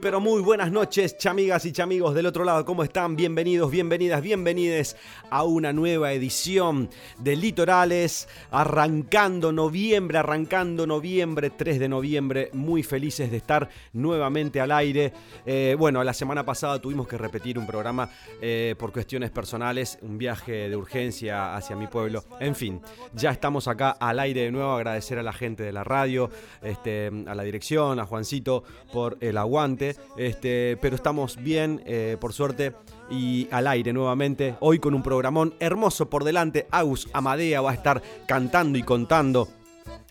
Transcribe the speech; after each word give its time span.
Pero 0.00 0.18
muy 0.18 0.40
buenas 0.40 0.72
noches, 0.72 1.18
chamigas 1.18 1.64
y 1.66 1.72
chamigos 1.72 2.14
del 2.14 2.26
otro 2.26 2.44
lado. 2.44 2.64
¿Cómo 2.64 2.82
están? 2.82 3.16
Bienvenidos, 3.16 3.70
bienvenidas, 3.70 4.22
bienvenides 4.22 4.96
a 5.30 5.44
una 5.44 5.72
nueva 5.72 6.12
edición 6.12 6.88
de 7.18 7.36
Litorales. 7.36 8.26
Arrancando 8.50 9.52
noviembre, 9.52 10.18
arrancando 10.18 10.86
noviembre, 10.86 11.50
3 11.50 11.78
de 11.78 11.88
noviembre. 11.88 12.50
Muy 12.54 12.82
felices 12.82 13.30
de 13.30 13.36
estar 13.36 13.68
nuevamente 13.92 14.60
al 14.60 14.72
aire. 14.72 15.12
Eh, 15.44 15.76
bueno, 15.78 16.02
la 16.02 16.14
semana 16.14 16.44
pasada 16.44 16.80
tuvimos 16.80 17.06
que 17.06 17.18
repetir 17.18 17.58
un 17.58 17.66
programa 17.66 18.08
eh, 18.40 18.74
por 18.78 18.90
cuestiones 18.90 19.30
personales, 19.30 19.98
un 20.02 20.18
viaje 20.18 20.68
de 20.68 20.76
urgencia 20.76 21.56
hacia 21.56 21.76
mi 21.76 21.86
pueblo. 21.88 22.24
En 22.40 22.54
fin, 22.54 22.80
ya 23.12 23.30
estamos 23.30 23.68
acá 23.68 23.90
al 23.90 24.18
aire 24.18 24.42
de 24.42 24.50
nuevo. 24.50 24.72
Agradecer 24.72 25.18
a 25.18 25.22
la 25.22 25.32
gente 25.32 25.62
de 25.62 25.72
la 25.72 25.84
radio, 25.84 26.30
este, 26.62 27.10
a 27.26 27.34
la 27.34 27.42
dirección, 27.42 28.00
a 28.00 28.06
Juancito 28.06 28.64
por 28.92 29.18
el 29.20 29.36
aguante 29.36 29.83
este, 30.16 30.78
pero 30.80 30.96
estamos 30.96 31.36
bien, 31.42 31.82
eh, 31.86 32.16
por 32.20 32.32
suerte, 32.32 32.72
y 33.10 33.48
al 33.50 33.66
aire 33.66 33.92
nuevamente. 33.92 34.54
Hoy 34.60 34.78
con 34.78 34.94
un 34.94 35.02
programón 35.02 35.54
hermoso 35.60 36.08
por 36.08 36.24
delante. 36.24 36.66
Agus 36.70 37.08
Amadea 37.12 37.60
va 37.60 37.72
a 37.72 37.74
estar 37.74 38.02
cantando 38.26 38.78
y 38.78 38.82
contando 38.82 39.48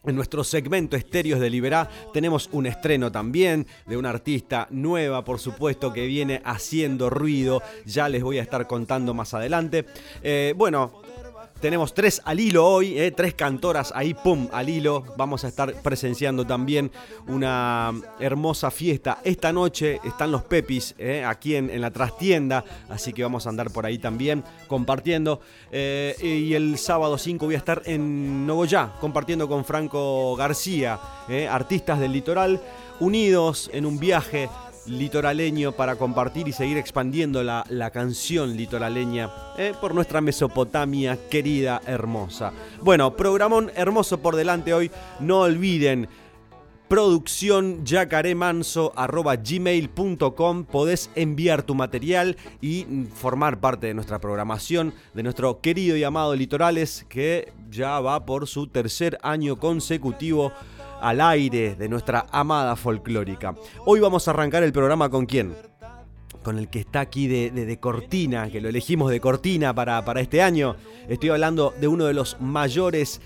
en 0.05 0.15
nuestro 0.15 0.43
segmento 0.43 0.97
Estéreos 0.97 1.39
de 1.39 1.49
Liberá 1.49 1.89
tenemos 2.11 2.49
un 2.51 2.65
estreno 2.65 3.11
también 3.11 3.67
de 3.85 3.97
una 3.97 4.09
artista 4.09 4.67
nueva, 4.69 5.23
por 5.23 5.39
supuesto, 5.39 5.93
que 5.93 6.05
viene 6.07 6.41
haciendo 6.43 7.09
ruido. 7.09 7.61
Ya 7.85 8.09
les 8.09 8.21
voy 8.21 8.39
a 8.39 8.41
estar 8.41 8.67
contando 8.67 9.13
más 9.13 9.33
adelante. 9.33 9.85
Eh, 10.21 10.53
bueno, 10.57 11.01
tenemos 11.63 11.93
tres 11.93 12.21
al 12.25 12.41
hilo 12.41 12.67
hoy, 12.67 12.99
eh, 12.99 13.11
tres 13.11 13.35
cantoras 13.35 13.93
ahí, 13.95 14.13
pum, 14.13 14.49
al 14.51 14.67
hilo. 14.67 15.05
Vamos 15.15 15.45
a 15.45 15.47
estar 15.47 15.73
presenciando 15.75 16.45
también 16.45 16.91
una 17.25 17.93
hermosa 18.19 18.69
fiesta. 18.69 19.19
Esta 19.23 19.53
noche 19.53 20.01
están 20.03 20.29
los 20.29 20.43
Pepis 20.43 20.93
eh, 20.97 21.23
aquí 21.23 21.55
en, 21.55 21.79
la 21.79 21.89
trastienda, 21.89 22.65
así 22.89 23.13
que 23.13 23.23
vamos 23.23 23.45
a 23.45 23.49
andar 23.49 23.71
por 23.71 23.85
ahí 23.85 23.97
también 23.97 24.43
compartiendo. 24.67 25.39
Eh, 25.71 26.17
y 26.21 26.53
el 26.53 26.77
sábado 26.77 27.17
5 27.17 27.45
voy 27.45 27.55
a 27.55 27.59
estar 27.59 27.81
en 27.85 28.45
Nogoyá 28.45 28.95
compartiendo 28.99 29.47
con 29.47 29.63
Franco 29.63 30.35
García, 30.35 30.99
artistas 31.49 31.97
del 31.97 32.11
litoral, 32.11 32.61
unidos 32.99 33.69
en 33.71 33.85
un 33.85 33.99
viaje 33.99 34.49
litoraleño 34.87 35.71
para 35.73 35.95
compartir 35.95 36.47
y 36.47 36.53
seguir 36.53 36.77
expandiendo 36.77 37.43
la, 37.43 37.89
canción 37.91 38.55
litoraleña 38.55 39.29
eh, 39.57 39.73
por 39.79 39.93
nuestra 39.93 40.21
Mesopotamia 40.21 41.17
querida, 41.29 41.81
hermosa. 41.85 42.51
Bueno, 42.81 43.15
programón 43.15 43.71
hermoso 43.75 44.19
por 44.19 44.35
delante 44.35 44.73
hoy. 44.73 44.91
No 45.19 45.41
olviden 45.41 46.07
producción 46.87 47.83
gmail.com 49.43 50.65
podés 50.65 51.09
enviar 51.15 51.63
tu 51.63 51.73
material 51.73 52.37
y 52.61 52.85
formar 53.15 53.59
parte 53.59 53.87
de 53.87 53.95
nuestra 53.95 54.19
programación 54.19 54.93
de 55.15 55.23
nuestro 55.23 55.59
querido 55.59 55.97
y 55.97 56.03
amado 56.03 56.35
Litorales 56.35 57.05
que 57.09 57.51
ya 57.71 57.99
va 57.99 58.25
por 58.27 58.47
su 58.47 58.67
tercer 58.67 59.17
año 59.23 59.57
consecutivo 59.57 60.51
al 61.03 61.19
aire 61.19 61.75
de 61.75 61.89
nuestra 61.89 62.25
amada 62.31 62.77
folclórica. 62.77 63.53
Hoy 63.85 63.99
vamos 63.99 64.27
a 64.27 64.31
arrancar 64.31 64.63
el 64.63 64.71
programa 64.71 65.09
con 65.09 65.25
quién? 65.25 65.53
Con 66.41 66.57
el 66.57 66.69
que 66.69 66.79
está 66.79 67.01
aquí 67.01 67.27
de, 67.27 67.77
cortina, 67.79 68.49
que 68.49 68.61
lo 68.61 68.69
elegimos 68.69 69.11
de 69.11 69.19
cortina 69.19 69.75
para, 69.75 70.03
para 70.05 70.21
este 70.21 70.41
año. 70.41 70.77
Estoy 71.09 71.29
hablando 71.29 71.73
de 71.79 71.89
uno 71.89 72.05
de 72.05 72.13
los 72.13 72.39
mayores 72.39 73.21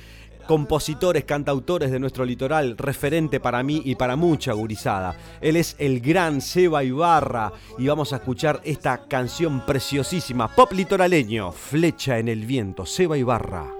compositores, 0.47 1.25
cantautores 1.25 1.91
de 1.91 1.99
nuestro 1.99 2.25
litoral, 2.25 2.77
referente 2.77 3.39
para 3.39 3.61
mí 3.61 3.81
y 3.85 3.95
para 3.95 4.16
mucha 4.16 4.53
gurizada. 4.53 5.16
Él 5.39 5.55
es 5.55 5.75
el 5.77 5.99
gran 5.99 6.41
Seba 6.41 6.83
Ibarra 6.83 7.51
y 7.77 7.87
vamos 7.87 8.11
a 8.13 8.17
escuchar 8.17 8.59
esta 8.63 9.07
canción 9.07 9.66
preciosísima, 9.66 10.47
pop 10.47 10.71
litoraleño, 10.71 11.51
Flecha 11.51 12.17
en 12.17 12.29
el 12.29 12.45
viento, 12.45 12.85
Seba 12.85 13.17
Ibarra. 13.17 13.76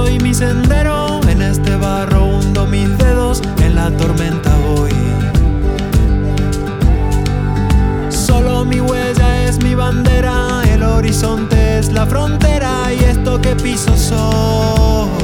Soy 0.00 0.18
mi 0.18 0.32
sendero, 0.32 1.20
en 1.28 1.42
este 1.42 1.76
barro 1.76 2.24
hundo 2.24 2.66
mis 2.66 2.96
dedos, 2.96 3.42
en 3.62 3.74
la 3.74 3.90
tormenta 3.90 4.50
voy. 4.66 4.90
Solo 8.08 8.64
mi 8.64 8.80
huella 8.80 9.44
es 9.44 9.62
mi 9.62 9.74
bandera, 9.74 10.62
el 10.72 10.82
horizonte 10.82 11.78
es 11.78 11.92
la 11.92 12.06
frontera 12.06 12.92
y 12.94 13.04
esto 13.04 13.40
que 13.42 13.54
piso 13.56 13.94
soy. 13.94 15.19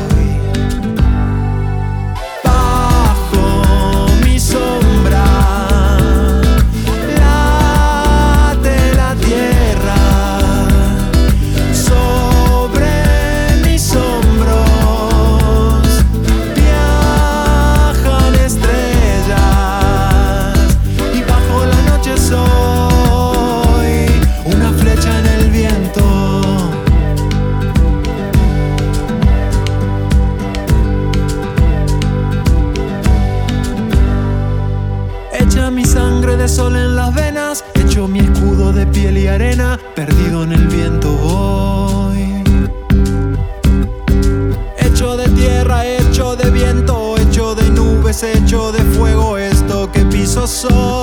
y 39.14 39.28
arena, 39.28 39.78
perdido 39.94 40.42
en 40.42 40.52
el 40.52 40.66
viento 40.66 41.12
voy. 41.12 42.42
Hecho 44.78 45.16
de 45.16 45.28
tierra, 45.28 45.86
hecho 45.86 46.34
de 46.34 46.50
viento, 46.50 47.16
hecho 47.16 47.54
de 47.54 47.70
nubes, 47.70 48.24
hecho 48.24 48.72
de 48.72 48.82
fuego, 48.96 49.38
esto 49.38 49.92
que 49.92 50.00
piso 50.06 50.46
soy. 50.48 50.95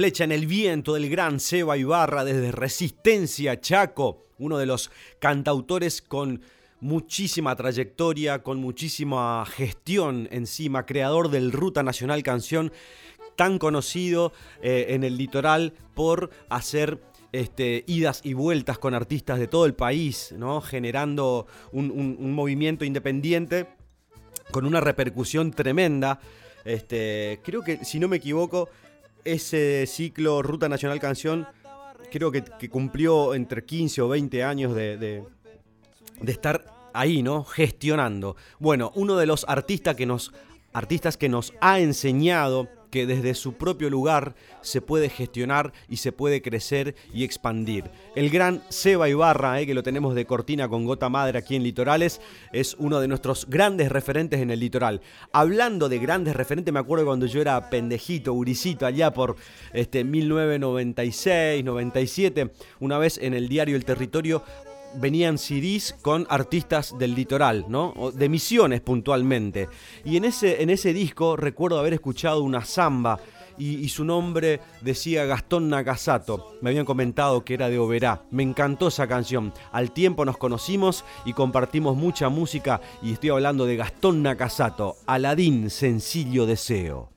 Flecha 0.00 0.24
en 0.24 0.32
el 0.32 0.46
viento 0.46 0.94
del 0.94 1.10
gran 1.10 1.40
Seba 1.40 1.76
Ibarra 1.76 2.24
desde 2.24 2.52
Resistencia 2.52 3.60
Chaco, 3.60 4.24
uno 4.38 4.56
de 4.56 4.64
los 4.64 4.90
cantautores 5.18 6.00
con 6.00 6.40
muchísima 6.80 7.54
trayectoria, 7.54 8.42
con 8.42 8.62
muchísima 8.62 9.44
gestión 9.44 10.26
encima, 10.32 10.86
creador 10.86 11.28
del 11.28 11.52
Ruta 11.52 11.82
Nacional 11.82 12.22
Canción, 12.22 12.72
tan 13.36 13.58
conocido 13.58 14.32
eh, 14.62 14.86
en 14.88 15.04
el 15.04 15.18
litoral 15.18 15.74
por 15.92 16.30
hacer 16.48 17.02
este, 17.32 17.84
idas 17.86 18.22
y 18.24 18.32
vueltas 18.32 18.78
con 18.78 18.94
artistas 18.94 19.38
de 19.38 19.48
todo 19.48 19.66
el 19.66 19.74
país, 19.74 20.32
¿no? 20.34 20.62
generando 20.62 21.46
un, 21.72 22.32
movimiento 22.32 22.86
independiente 22.86 23.66
con 24.50 24.64
una 24.64 24.80
repercusión 24.80 25.50
tremenda. 25.50 26.20
Este, 26.64 27.40
creo 27.44 27.60
que, 27.60 27.84
si 27.84 28.00
no 28.00 28.08
me 28.08 28.16
equivoco, 28.16 28.70
ese 29.24 29.86
ciclo 29.86 30.42
Ruta 30.42 30.68
Nacional 30.68 31.00
Canción, 31.00 31.46
creo 32.10 32.30
que, 32.30 32.42
cumplió 32.70 33.34
entre 33.34 33.64
15 33.64 34.02
o 34.02 34.08
20 34.08 34.44
años 34.44 34.74
de, 34.74 34.96
de, 34.98 36.32
estar 36.32 36.90
ahí, 36.92 37.22
¿no? 37.22 37.44
Gestionando. 37.44 38.36
Bueno, 38.58 38.92
uno 38.94 39.16
de 39.16 39.26
los 39.26 39.44
artistas 39.48 39.96
que 39.96 40.06
nos, 40.06 40.32
artistas 40.72 41.16
que 41.16 41.28
nos 41.28 41.52
ha 41.60 41.80
enseñado 41.80 42.68
que 42.90 43.06
desde 43.06 43.34
su 43.34 43.54
propio 43.54 43.88
lugar 43.90 44.34
se 44.60 44.80
puede 44.80 45.08
gestionar 45.08 45.72
y 45.88 45.96
se 45.96 46.12
puede 46.12 46.42
crecer 46.42 46.94
y 47.12 47.24
expandir. 47.24 47.90
El 48.14 48.30
gran 48.30 48.62
Seba 48.68 49.08
Ibarra, 49.08 49.60
eh, 49.60 49.66
que 49.66 49.74
lo 49.74 49.82
tenemos 49.82 50.14
de 50.14 50.26
cortina 50.26 50.68
con 50.68 50.84
gota 50.84 51.08
madre 51.08 51.38
aquí 51.38 51.56
en 51.56 51.62
Litorales, 51.62 52.20
es 52.52 52.76
uno 52.78 53.00
de 53.00 53.08
nuestros 53.08 53.46
grandes 53.48 53.90
referentes 53.90 54.40
en 54.40 54.50
el 54.50 54.60
litoral. 54.60 55.00
Hablando 55.32 55.88
de 55.88 55.98
grandes 55.98 56.36
referentes, 56.36 56.72
me 56.72 56.80
acuerdo 56.80 57.06
cuando 57.06 57.26
yo 57.26 57.40
era 57.40 57.70
pendejito, 57.70 58.34
uricito, 58.34 58.86
allá 58.86 59.12
por 59.12 59.36
este, 59.72 60.04
1996, 60.04 61.64
97, 61.64 62.50
una 62.80 62.98
vez 62.98 63.18
en 63.18 63.34
el 63.34 63.48
diario 63.48 63.76
El 63.76 63.84
Territorio 63.84 64.42
venían 64.94 65.38
CDs 65.38 65.94
con 66.02 66.26
artistas 66.28 66.96
del 66.98 67.14
litoral, 67.14 67.66
¿no? 67.68 67.94
de 68.14 68.28
misiones 68.28 68.80
puntualmente. 68.80 69.68
Y 70.04 70.16
en 70.16 70.24
ese, 70.24 70.62
en 70.62 70.70
ese 70.70 70.92
disco 70.92 71.36
recuerdo 71.36 71.78
haber 71.78 71.94
escuchado 71.94 72.42
una 72.42 72.64
samba 72.64 73.20
y, 73.60 73.88
su 73.90 74.04
nombre 74.04 74.60
decía 74.80 75.26
Gastón 75.26 75.68
Nakasato. 75.68 76.56
Me 76.62 76.70
habían 76.70 76.86
comentado 76.86 77.44
que 77.44 77.54
era 77.54 77.68
de 77.68 77.78
Oberá. 77.78 78.22
Me 78.30 78.42
encantó 78.42 78.88
esa 78.88 79.06
canción. 79.06 79.52
Al 79.70 79.92
tiempo 79.92 80.24
nos 80.24 80.38
conocimos 80.38 81.04
y 81.26 81.34
compartimos 81.34 81.96
mucha 81.96 82.30
música 82.30 82.80
y 83.02 83.12
estoy 83.12 83.30
hablando 83.30 83.66
de 83.66 83.76
Gastón 83.76 84.22
Nakasato, 84.22 84.96
Aladín, 85.06 85.68
sencillo 85.68 86.46
deseo. 86.46 87.10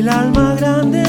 El 0.00 0.08
alma 0.08 0.56
grande 0.58 0.99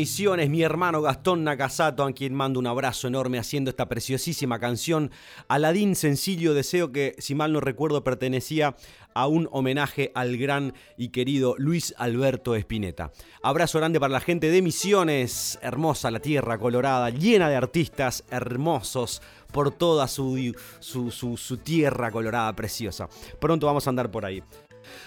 Misiones, 0.00 0.48
mi 0.48 0.62
hermano 0.62 1.02
Gastón 1.02 1.44
Nakasato, 1.44 2.04
a 2.04 2.12
quien 2.12 2.32
mando 2.32 2.58
un 2.58 2.66
abrazo 2.66 3.06
enorme 3.06 3.38
haciendo 3.38 3.68
esta 3.68 3.86
preciosísima 3.86 4.58
canción. 4.58 5.10
Aladín 5.46 5.94
Sencillo 5.94 6.54
Deseo, 6.54 6.90
que 6.90 7.14
si 7.18 7.34
mal 7.34 7.52
no 7.52 7.60
recuerdo 7.60 8.02
pertenecía 8.02 8.76
a 9.12 9.26
un 9.26 9.46
homenaje 9.52 10.10
al 10.14 10.38
gran 10.38 10.72
y 10.96 11.10
querido 11.10 11.54
Luis 11.58 11.94
Alberto 11.98 12.54
Espineta. 12.54 13.12
Abrazo 13.42 13.76
grande 13.76 14.00
para 14.00 14.14
la 14.14 14.20
gente 14.20 14.50
de 14.50 14.62
Misiones, 14.62 15.58
hermosa 15.60 16.10
la 16.10 16.20
tierra 16.20 16.56
colorada, 16.56 17.10
llena 17.10 17.50
de 17.50 17.56
artistas 17.56 18.24
hermosos 18.30 19.20
por 19.52 19.70
toda 19.70 20.08
su, 20.08 20.54
su, 20.78 21.10
su 21.10 21.56
tierra 21.58 22.10
colorada 22.10 22.56
preciosa. 22.56 23.06
Pronto 23.38 23.66
vamos 23.66 23.86
a 23.86 23.90
andar 23.90 24.10
por 24.10 24.24
ahí. 24.24 24.42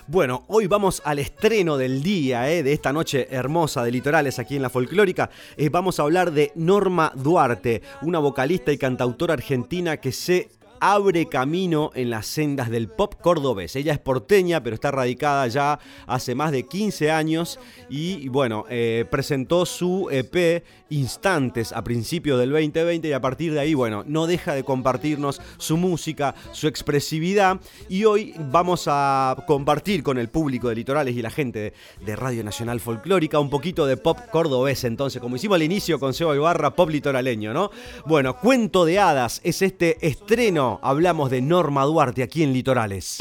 Bueno, 0.07 0.43
hoy 0.47 0.67
vamos 0.67 1.01
al 1.05 1.19
estreno 1.19 1.77
del 1.77 2.03
día, 2.03 2.51
eh, 2.51 2.63
de 2.63 2.73
esta 2.73 2.91
noche 2.91 3.27
hermosa 3.31 3.83
de 3.83 3.91
litorales 3.91 4.39
aquí 4.39 4.55
en 4.55 4.61
la 4.61 4.69
folclórica. 4.69 5.29
Eh, 5.57 5.69
vamos 5.69 5.99
a 5.99 6.03
hablar 6.03 6.31
de 6.31 6.51
Norma 6.55 7.11
Duarte, 7.15 7.81
una 8.01 8.19
vocalista 8.19 8.71
y 8.71 8.77
cantautora 8.77 9.33
argentina 9.33 9.97
que 9.97 10.11
se 10.11 10.49
abre 10.85 11.27
camino 11.27 11.91
en 11.95 12.09
las 12.09 12.25
sendas 12.25 12.69
del 12.69 12.89
pop 12.89 13.15
cordobés. 13.21 13.77
Ella 13.77 13.93
es 13.93 13.99
porteña, 13.99 14.61
pero 14.61 14.73
está 14.73 14.91
radicada 14.91 15.47
ya 15.47 15.79
hace 16.07 16.35
más 16.35 16.51
de 16.51 16.63
15 16.63 17.09
años 17.09 17.57
y 17.89 18.27
bueno, 18.27 18.65
eh, 18.69 19.05
presentó 19.09 19.65
su 19.65 20.09
EP 20.11 20.61
Instantes 20.89 21.71
a 21.71 21.83
principios 21.85 22.37
del 22.37 22.51
2020 22.51 23.07
y 23.07 23.13
a 23.13 23.21
partir 23.21 23.53
de 23.53 23.61
ahí, 23.61 23.73
bueno, 23.73 24.03
no 24.05 24.27
deja 24.27 24.53
de 24.53 24.63
compartirnos 24.63 25.41
su 25.57 25.77
música, 25.77 26.35
su 26.51 26.67
expresividad 26.67 27.61
y 27.87 28.03
hoy 28.03 28.35
vamos 28.51 28.83
a 28.87 29.37
compartir 29.47 30.03
con 30.03 30.17
el 30.17 30.27
público 30.27 30.67
de 30.67 30.75
Litorales 30.75 31.15
y 31.15 31.21
la 31.21 31.31
gente 31.31 31.73
de, 32.05 32.15
Radio 32.17 32.43
Nacional 32.43 32.81
Folclórica 32.81 33.39
un 33.39 33.49
poquito 33.49 33.85
de 33.87 33.97
pop 33.97 34.19
cordobés, 34.31 34.83
entonces, 34.83 35.21
como 35.21 35.37
hicimos 35.37 35.55
al 35.55 35.63
inicio 35.63 35.99
con 35.99 36.13
Seba 36.13 36.35
Ibarra, 36.35 36.75
pop 36.75 36.89
litoraleño, 36.89 37.53
¿no? 37.53 37.71
Bueno, 38.05 38.37
Cuento 38.37 38.85
de 38.85 38.99
Hadas 38.99 39.41
es 39.43 39.61
este 39.61 40.05
estreno 40.05 40.72
hablamos 40.81 41.29
de 41.29 41.41
Norma 41.41 41.83
Duarte 41.83 42.23
aquí 42.23 42.43
en 42.43 42.53
Litorales. 42.53 43.17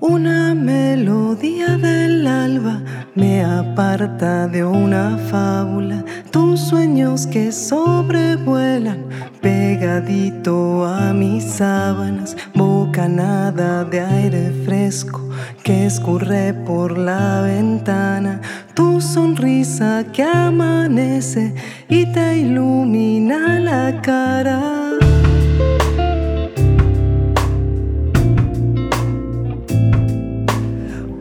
Una 0.00 0.54
melodía 0.54 1.76
del 1.76 2.26
alba 2.26 2.82
me 3.14 3.44
aparta 3.44 4.48
de 4.48 4.64
una 4.64 5.18
fábula, 5.30 6.04
tus 6.30 6.60
sueños 6.60 7.26
que 7.26 7.52
sobrevuelan 7.52 9.04
pegadito 9.44 10.86
a 10.86 11.12
mis 11.12 11.44
sábanas, 11.44 12.34
bocanada 12.54 13.84
de 13.84 14.00
aire 14.00 14.50
fresco 14.64 15.20
que 15.62 15.84
escurre 15.84 16.54
por 16.66 16.96
la 16.96 17.42
ventana, 17.42 18.40
tu 18.72 19.02
sonrisa 19.02 20.02
que 20.14 20.22
amanece 20.22 21.54
y 21.90 22.10
te 22.10 22.38
ilumina 22.38 23.60
la 23.60 24.00
cara. 24.00 24.60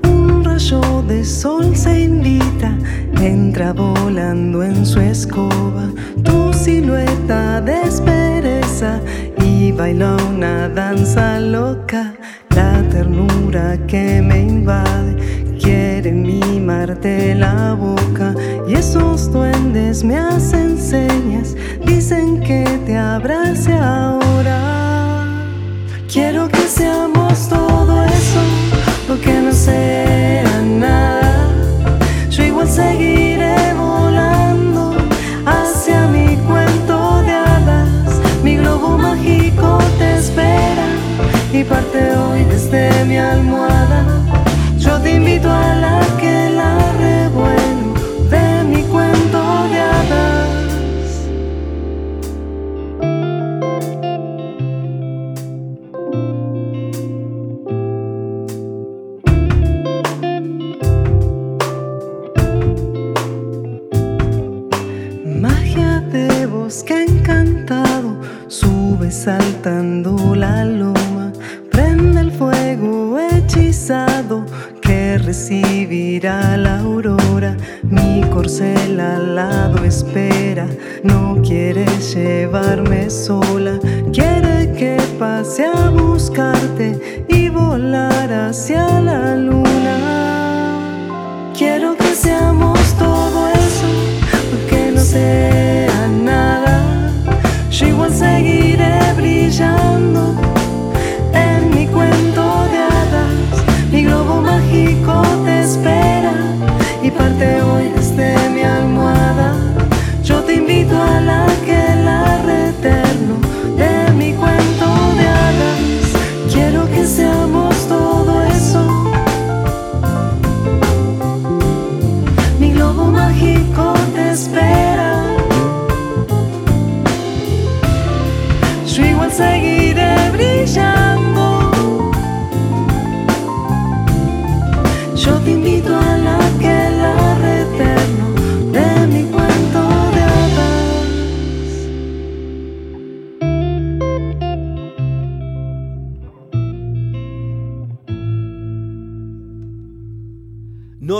Un 0.08 0.46
rayo 0.46 0.82
de 1.10 1.26
sol 1.26 1.76
se 1.76 2.04
invita, 2.04 2.53
entra 3.26 3.72
volando 3.72 4.64
en 4.64 4.86
su 4.86 5.00
escoba, 5.00 5.90
tu 6.24 6.54
silueta 6.54 7.62
despereza 7.62 9.00
y 9.42 9.72
baila 9.72 10.18
una 10.30 10.68
danza 10.68 11.40
loca. 11.40 12.14
La 12.50 12.84
ternura 12.90 13.78
que 13.88 14.22
me 14.22 14.42
invade 14.42 15.16
quiere 15.58 16.12
mimarte 16.12 17.34
la 17.34 17.74
boca 17.74 18.36
y 18.68 18.74
esos 18.74 19.32
duendes 19.32 20.04
me 20.04 20.18
hacen 20.18 20.78
señas, 20.78 21.56
dicen 21.86 22.42
que 22.42 22.66
te 22.86 22.98
abrace 22.98 23.72
ahora. 23.74 24.60
Quiero 26.12 26.50
que 26.50 26.68
seamos 26.68 27.48
todo 27.48 28.04
eso, 28.04 28.42
lo 29.08 29.20
que 29.22 29.34
no 29.40 29.54
sea 29.54 30.13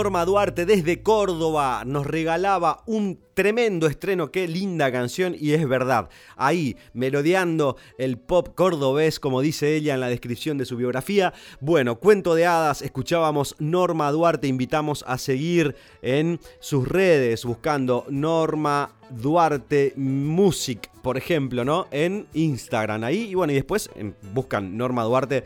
Norma 0.04 0.26
Duarte 0.26 0.66
desde 0.66 1.02
Córdoba 1.02 1.82
nos 1.86 2.06
regalaba 2.06 2.82
un 2.84 3.18
tremendo 3.32 3.86
estreno, 3.86 4.30
qué 4.30 4.46
linda 4.46 4.92
canción 4.92 5.34
y 5.34 5.52
es 5.52 5.66
verdad. 5.66 6.10
Ahí, 6.36 6.76
melodeando 6.92 7.78
el 7.96 8.18
pop 8.18 8.48
cordobés, 8.54 9.18
como 9.18 9.40
dice 9.40 9.74
ella 9.74 9.94
en 9.94 10.00
la 10.00 10.10
descripción 10.10 10.58
de 10.58 10.66
su 10.66 10.76
biografía. 10.76 11.32
Bueno, 11.58 11.98
cuento 12.00 12.34
de 12.34 12.44
hadas, 12.44 12.82
escuchábamos 12.82 13.56
Norma 13.58 14.12
Duarte, 14.12 14.46
invitamos 14.46 15.06
a 15.08 15.16
seguir 15.16 15.74
en 16.02 16.38
sus 16.60 16.86
redes 16.86 17.46
buscando 17.46 18.04
Norma 18.10 18.92
Duarte 19.08 19.94
Music, 19.96 20.90
por 21.00 21.16
ejemplo, 21.16 21.64
¿no? 21.64 21.86
En 21.90 22.26
Instagram 22.34 23.04
ahí 23.04 23.30
y 23.30 23.34
bueno, 23.36 23.54
y 23.54 23.56
después 23.56 23.88
buscan 24.34 24.76
Norma 24.76 25.02
Duarte 25.04 25.44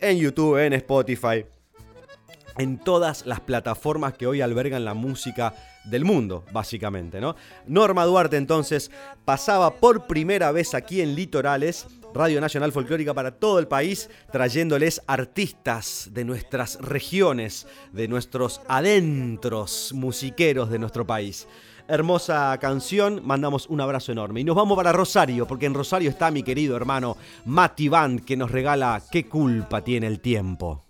en 0.00 0.16
YouTube, 0.16 0.56
en 0.64 0.72
Spotify. 0.72 1.44
En 2.58 2.78
todas 2.78 3.26
las 3.26 3.40
plataformas 3.40 4.14
que 4.14 4.26
hoy 4.26 4.40
albergan 4.40 4.84
la 4.84 4.94
música 4.94 5.54
del 5.84 6.04
mundo, 6.04 6.44
básicamente, 6.52 7.20
¿no? 7.20 7.34
Norma 7.66 8.04
Duarte 8.04 8.36
entonces 8.36 8.90
pasaba 9.24 9.74
por 9.74 10.06
primera 10.06 10.52
vez 10.52 10.74
aquí 10.74 11.00
en 11.00 11.14
Litorales, 11.14 11.86
Radio 12.14 12.40
Nacional 12.40 12.72
Folclórica 12.72 13.14
para 13.14 13.32
todo 13.32 13.58
el 13.58 13.66
país, 13.66 14.10
trayéndoles 14.30 15.02
artistas 15.06 16.10
de 16.12 16.24
nuestras 16.24 16.78
regiones, 16.80 17.66
de 17.92 18.06
nuestros 18.06 18.60
adentros 18.68 19.92
musiqueros 19.94 20.70
de 20.70 20.78
nuestro 20.78 21.06
país. 21.06 21.48
Hermosa 21.88 22.56
canción, 22.60 23.20
mandamos 23.24 23.66
un 23.66 23.80
abrazo 23.80 24.12
enorme. 24.12 24.40
Y 24.40 24.44
nos 24.44 24.56
vamos 24.56 24.76
para 24.76 24.92
Rosario, 24.92 25.46
porque 25.46 25.66
en 25.66 25.74
Rosario 25.74 26.10
está 26.10 26.30
mi 26.30 26.42
querido 26.42 26.76
hermano 26.76 27.16
Mati 27.44 27.88
Band, 27.88 28.24
que 28.24 28.36
nos 28.36 28.50
regala 28.50 29.02
¿Qué 29.10 29.26
culpa 29.26 29.82
tiene 29.82 30.06
el 30.06 30.20
tiempo? 30.20 30.84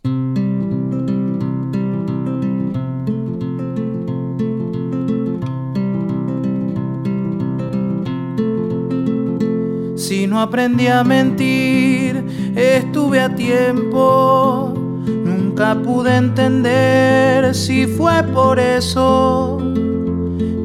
Si 10.13 10.27
no 10.27 10.43
aprendí 10.43 10.89
a 10.89 11.03
mentir, 11.03 12.23
estuve 12.55 13.19
a 13.19 13.35
tiempo. 13.35 14.75
Nunca 15.07 15.75
pude 15.75 16.15
entender 16.15 17.55
si 17.55 17.87
fue 17.87 18.23
por 18.23 18.59
eso 18.59 19.57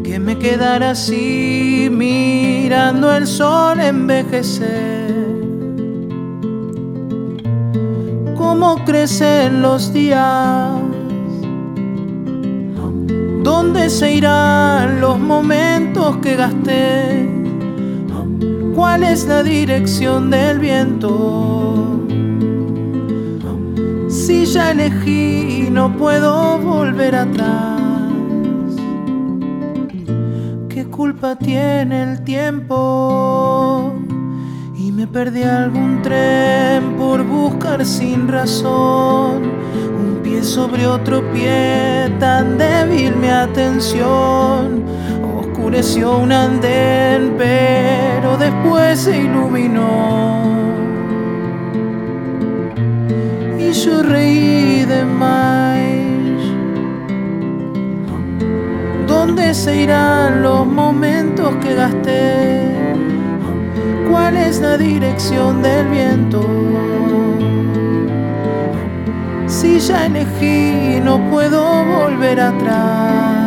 que 0.04 0.20
me 0.20 0.38
quedara 0.38 0.92
así 0.92 1.88
mirando 1.90 3.10
el 3.16 3.26
sol 3.26 3.80
envejecer. 3.80 5.16
Cómo 8.36 8.84
crecen 8.84 9.62
los 9.62 9.94
días, 9.94 10.74
dónde 13.44 13.90
se 13.90 14.12
irán 14.12 15.00
los 15.00 15.18
momentos 15.18 16.18
que 16.18 16.36
gasté 16.36 17.47
cuál 18.78 19.02
es 19.02 19.26
la 19.26 19.42
dirección 19.42 20.30
del 20.30 20.60
viento. 20.60 22.00
Si 24.08 24.46
ya 24.46 24.70
elegí, 24.70 25.68
no 25.72 25.98
puedo 25.98 26.60
volver 26.60 27.16
atrás. 27.16 27.82
¿Qué 30.70 30.86
culpa 30.92 31.36
tiene 31.36 32.04
el 32.04 32.24
tiempo? 32.24 33.96
Y 34.76 34.92
me 34.92 35.08
perdí 35.08 35.42
algún 35.42 36.04
tren 36.04 36.98
por 36.98 37.24
buscar 37.24 37.84
sin 37.84 38.28
razón 38.28 39.42
un 40.00 40.20
pie 40.24 40.44
sobre 40.44 40.86
otro 40.86 41.24
pie, 41.34 42.14
tan 42.20 42.60
débil 42.60 43.16
mi 43.16 43.30
atención 43.30 44.86
oscureció 45.68 46.20
un 46.20 46.32
andén, 46.32 47.36
pero 47.38 48.38
después 48.38 49.02
se 49.02 49.18
iluminó. 49.18 50.46
Y 53.60 53.74
yo 53.74 54.02
reí 54.02 54.86
de 54.86 55.04
más. 55.04 55.68
¿Dónde 59.08 59.54
se 59.54 59.84
irán 59.84 60.42
los 60.42 60.66
momentos 60.66 61.54
que 61.58 61.76
gasté? 61.76 62.72
¿Cuál 64.10 64.38
es 64.38 64.62
la 64.62 64.78
dirección 64.78 65.62
del 65.62 65.86
viento? 65.88 66.48
Si 69.48 69.80
ya 69.80 70.06
elegí, 70.06 71.02
no 71.04 71.20
puedo 71.30 71.84
volver 71.84 72.40
atrás 72.40 73.47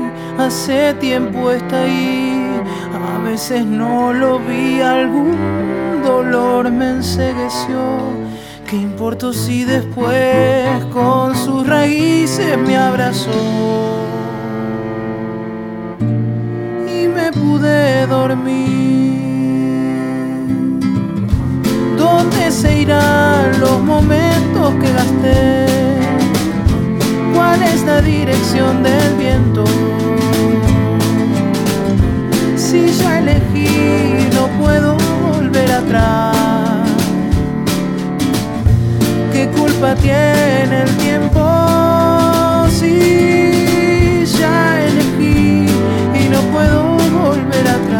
hace 0.45 0.93
tiempo 0.95 1.51
está 1.51 1.83
ahí. 1.83 2.61
A 3.15 3.19
veces 3.19 3.65
no 3.65 4.13
lo 4.13 4.39
vi, 4.39 4.81
algún 4.81 6.01
dolor 6.03 6.71
me 6.71 6.89
ensegueció. 6.89 7.79
¿Qué 8.67 8.75
importó 8.77 9.33
si 9.33 9.63
después 9.65 10.85
con 10.91 11.35
sus 11.35 11.67
raíces 11.67 12.57
me 12.57 12.77
abrazó? 12.77 13.29
Y 16.87 17.07
me 17.07 17.31
pude 17.31 18.07
dormir. 18.07 18.81
¿Dónde 21.97 22.51
se 22.51 22.81
irán 22.81 23.59
los 23.59 23.79
momentos 23.81 24.73
que 24.81 24.93
gasté? 24.93 25.65
¿Cuál 27.35 27.61
es 27.63 27.83
la 27.83 28.01
dirección 28.01 28.83
del 28.83 29.15
viento? 29.15 29.65
Si 32.71 32.87
ya 32.87 33.19
elegí, 33.19 34.29
no 34.33 34.47
puedo 34.57 34.95
volver 35.27 35.69
atrás. 35.73 36.87
¿Qué 39.33 39.49
culpa 39.49 39.93
tiene 39.95 40.83
el 40.83 40.97
tiempo 41.05 41.43
si 42.69 44.23
ya 44.39 44.85
elegí 44.87 45.65
y 46.21 46.29
no 46.29 46.39
puedo 46.53 46.97
volver 47.23 47.67
atrás? 47.67 47.90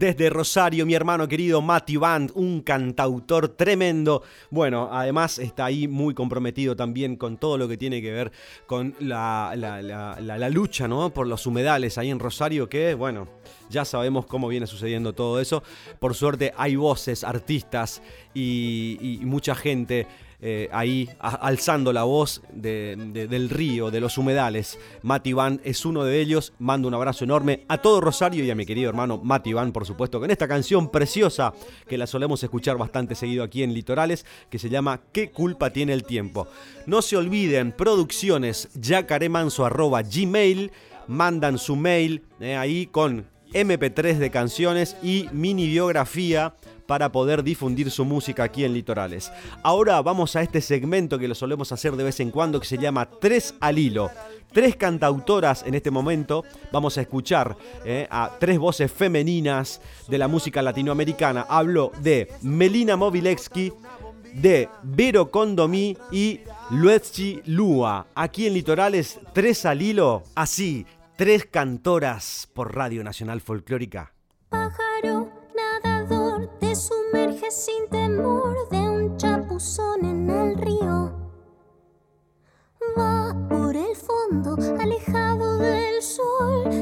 Desde 0.00 0.30
Rosario, 0.30 0.86
mi 0.86 0.94
hermano 0.94 1.28
querido 1.28 1.60
Mati 1.60 1.98
Band, 1.98 2.30
un 2.34 2.62
cantautor 2.62 3.48
tremendo. 3.50 4.22
Bueno, 4.48 4.88
además 4.90 5.38
está 5.38 5.66
ahí 5.66 5.88
muy 5.88 6.14
comprometido 6.14 6.74
también 6.74 7.16
con 7.16 7.36
todo 7.36 7.58
lo 7.58 7.68
que 7.68 7.76
tiene 7.76 8.00
que 8.00 8.10
ver 8.10 8.32
con 8.64 8.94
la, 8.98 9.52
lucha 10.50 10.88
¿no? 10.88 11.10
por 11.10 11.26
los 11.26 11.46
humedales 11.46 11.98
ahí 11.98 12.08
en 12.08 12.18
Rosario, 12.18 12.66
que 12.66 12.94
bueno, 12.94 13.28
ya 13.68 13.84
sabemos 13.84 14.24
cómo 14.24 14.48
viene 14.48 14.66
sucediendo 14.66 15.12
todo 15.12 15.38
eso. 15.38 15.62
Por 15.98 16.14
suerte 16.14 16.54
hay 16.56 16.76
voces, 16.76 17.22
artistas 17.22 18.00
y 18.32 19.20
mucha 19.22 19.54
gente 19.54 20.06
eh, 20.42 20.68
ahí 20.72 21.08
alzando 21.18 21.92
la 21.92 22.04
voz 22.04 22.42
del 22.52 23.50
río, 23.50 23.90
de 23.90 24.00
los 24.00 24.16
humedales. 24.18 24.78
Mati 25.02 25.32
Van 25.32 25.60
es 25.64 25.84
uno 25.84 26.04
de 26.04 26.20
ellos. 26.20 26.52
Mando 26.58 26.88
un 26.88 26.94
abrazo 26.94 27.24
enorme 27.24 27.64
a 27.68 27.78
todo 27.78 28.00
Rosario 28.00 28.44
y 28.44 28.50
a 28.50 28.54
mi 28.54 28.64
querido 28.64 28.88
hermano 28.88 29.20
Mati 29.22 29.52
Van, 29.52 29.72
por 29.72 29.86
supuesto, 29.86 30.18
con 30.18 30.30
esta 30.30 30.48
canción 30.48 30.90
preciosa 30.90 31.52
que 31.86 31.98
la 31.98 32.06
solemos 32.06 32.42
escuchar 32.42 32.78
bastante 32.78 33.14
seguido 33.14 33.44
aquí 33.44 33.62
en 33.62 33.74
Litorales, 33.74 34.24
que 34.48 34.58
se 34.58 34.70
llama 34.70 35.00
¿Qué 35.12 35.30
culpa 35.30 35.70
tiene 35.70 35.92
el 35.92 36.04
tiempo? 36.04 36.48
No 36.86 37.02
se 37.02 37.16
olviden, 37.16 37.72
producciones 37.72 38.68
gmail 38.74 40.70
mandan 41.06 41.58
su 41.58 41.76
mail 41.76 42.22
eh, 42.40 42.56
ahí 42.56 42.86
con 42.86 43.26
MP3 43.52 44.18
de 44.18 44.30
canciones 44.30 44.96
y 45.02 45.28
mini 45.32 45.66
biografía 45.66 46.54
para 46.90 47.12
poder 47.12 47.44
difundir 47.44 47.88
su 47.92 48.04
música 48.04 48.42
aquí 48.42 48.64
en 48.64 48.74
Litorales. 48.74 49.30
Ahora 49.62 50.02
vamos 50.02 50.34
a 50.34 50.42
este 50.42 50.60
segmento 50.60 51.20
que 51.20 51.28
lo 51.28 51.36
solemos 51.36 51.70
hacer 51.70 51.94
de 51.94 52.02
vez 52.02 52.18
en 52.18 52.32
cuando 52.32 52.58
que 52.58 52.66
se 52.66 52.78
llama 52.78 53.08
Tres 53.20 53.54
al 53.60 53.78
Hilo. 53.78 54.10
Tres 54.52 54.74
cantautoras 54.74 55.62
en 55.64 55.76
este 55.76 55.92
momento. 55.92 56.44
Vamos 56.72 56.98
a 56.98 57.02
escuchar 57.02 57.56
eh, 57.84 58.08
a 58.10 58.32
tres 58.40 58.58
voces 58.58 58.90
femeninas 58.90 59.80
de 60.08 60.18
la 60.18 60.26
música 60.26 60.62
latinoamericana. 60.62 61.46
Hablo 61.48 61.92
de 62.02 62.28
Melina 62.42 62.96
Movilewski, 62.96 63.72
de 64.34 64.68
Vero 64.82 65.30
Condomí 65.30 65.96
y 66.10 66.40
Luetzi 66.70 67.40
Lua. 67.46 68.08
Aquí 68.16 68.48
en 68.48 68.54
Litorales, 68.54 69.20
tres 69.32 69.64
al 69.64 69.80
hilo, 69.80 70.24
así, 70.34 70.84
tres 71.20 71.44
cantoras 71.44 72.48
por 72.54 72.74
Radio 72.74 73.04
Nacional 73.04 73.42
Folclórica. 73.42 74.14
Pájaro 74.48 75.30
sumerge 76.74 77.50
sin 77.50 77.90
temor 77.90 78.56
de 78.70 78.78
un 78.78 79.18
chapuzón 79.18 80.02
en 80.06 80.30
el 80.30 80.56
río. 80.56 81.12
Va 82.98 83.36
por 83.50 83.76
el 83.76 83.94
fondo, 83.94 84.56
alejado 84.80 85.58
del 85.58 86.00
sol 86.00 86.79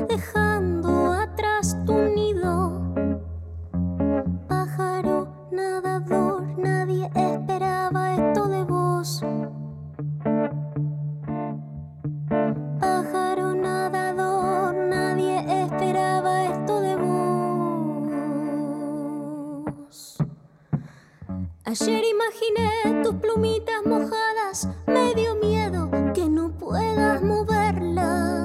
Ayer 21.81 22.03
imaginé 22.05 23.03
tus 23.05 23.15
plumitas 23.17 23.87
mojadas, 23.87 24.69
me 24.87 25.15
dio 25.15 25.37
miedo 25.37 25.89
que 26.13 26.29
no 26.29 26.51
puedas 26.51 27.23
moverlas. 27.23 28.43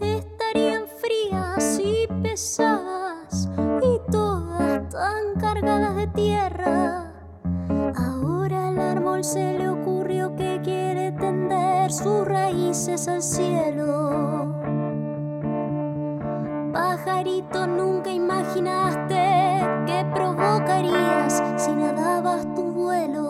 Estarían 0.00 0.84
frías 0.86 1.80
y 1.80 2.06
pesadas 2.22 3.48
y 3.82 4.00
todas 4.12 4.88
tan 4.90 5.34
cargadas 5.40 5.96
de 5.96 6.06
tierra. 6.08 7.12
Ahora 7.96 8.68
al 8.68 8.78
árbol 8.78 9.24
se 9.24 9.58
le 9.58 9.68
ocurrió 9.68 10.36
que 10.36 10.60
quiere 10.62 11.10
tender 11.12 11.90
sus 11.90 12.24
raíces 12.26 13.08
al 13.08 13.22
cielo. 13.22 14.54
Pajarito, 16.72 17.66
nunca 17.66 18.12
imaginaste 18.12 19.23
provocarías 20.12 21.42
si 21.56 21.70
nadabas 21.72 22.44
tu 22.54 22.62
vuelo. 22.72 23.23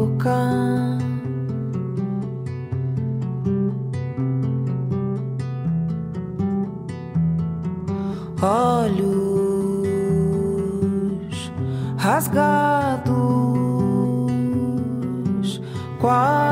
Boca. 0.00 0.40
Olhos 8.42 9.02
rasgados, 11.98 13.10
qual 16.00 16.49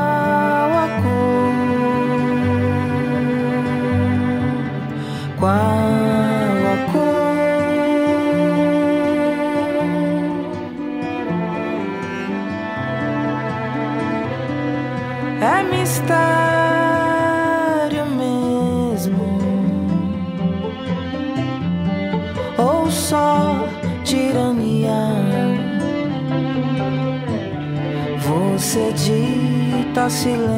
silêncio. 30.09 30.49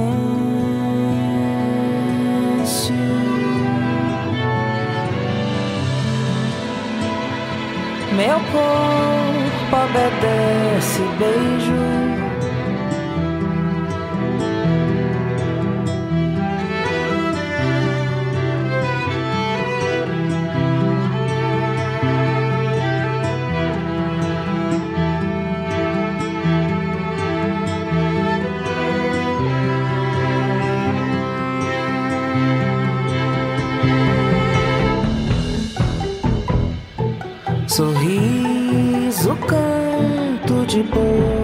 Meu 8.15 8.39
corpo 8.51 9.75
obedece 9.75 11.01
beijo. 11.17 12.00
Canto 40.83 41.40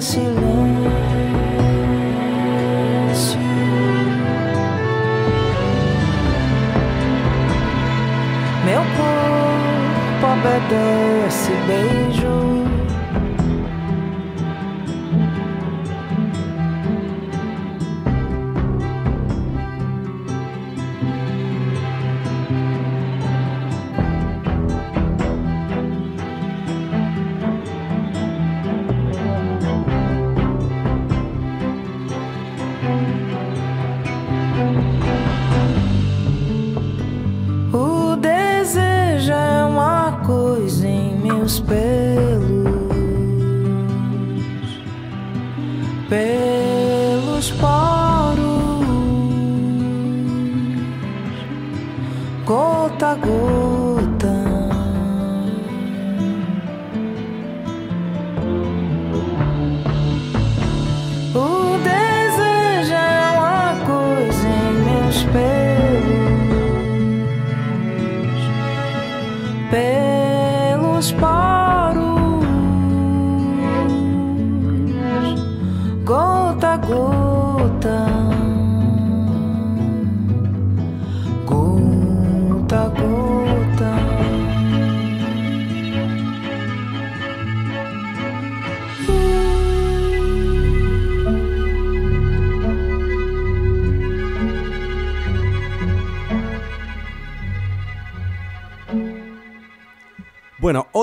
silêncio. 0.00 0.65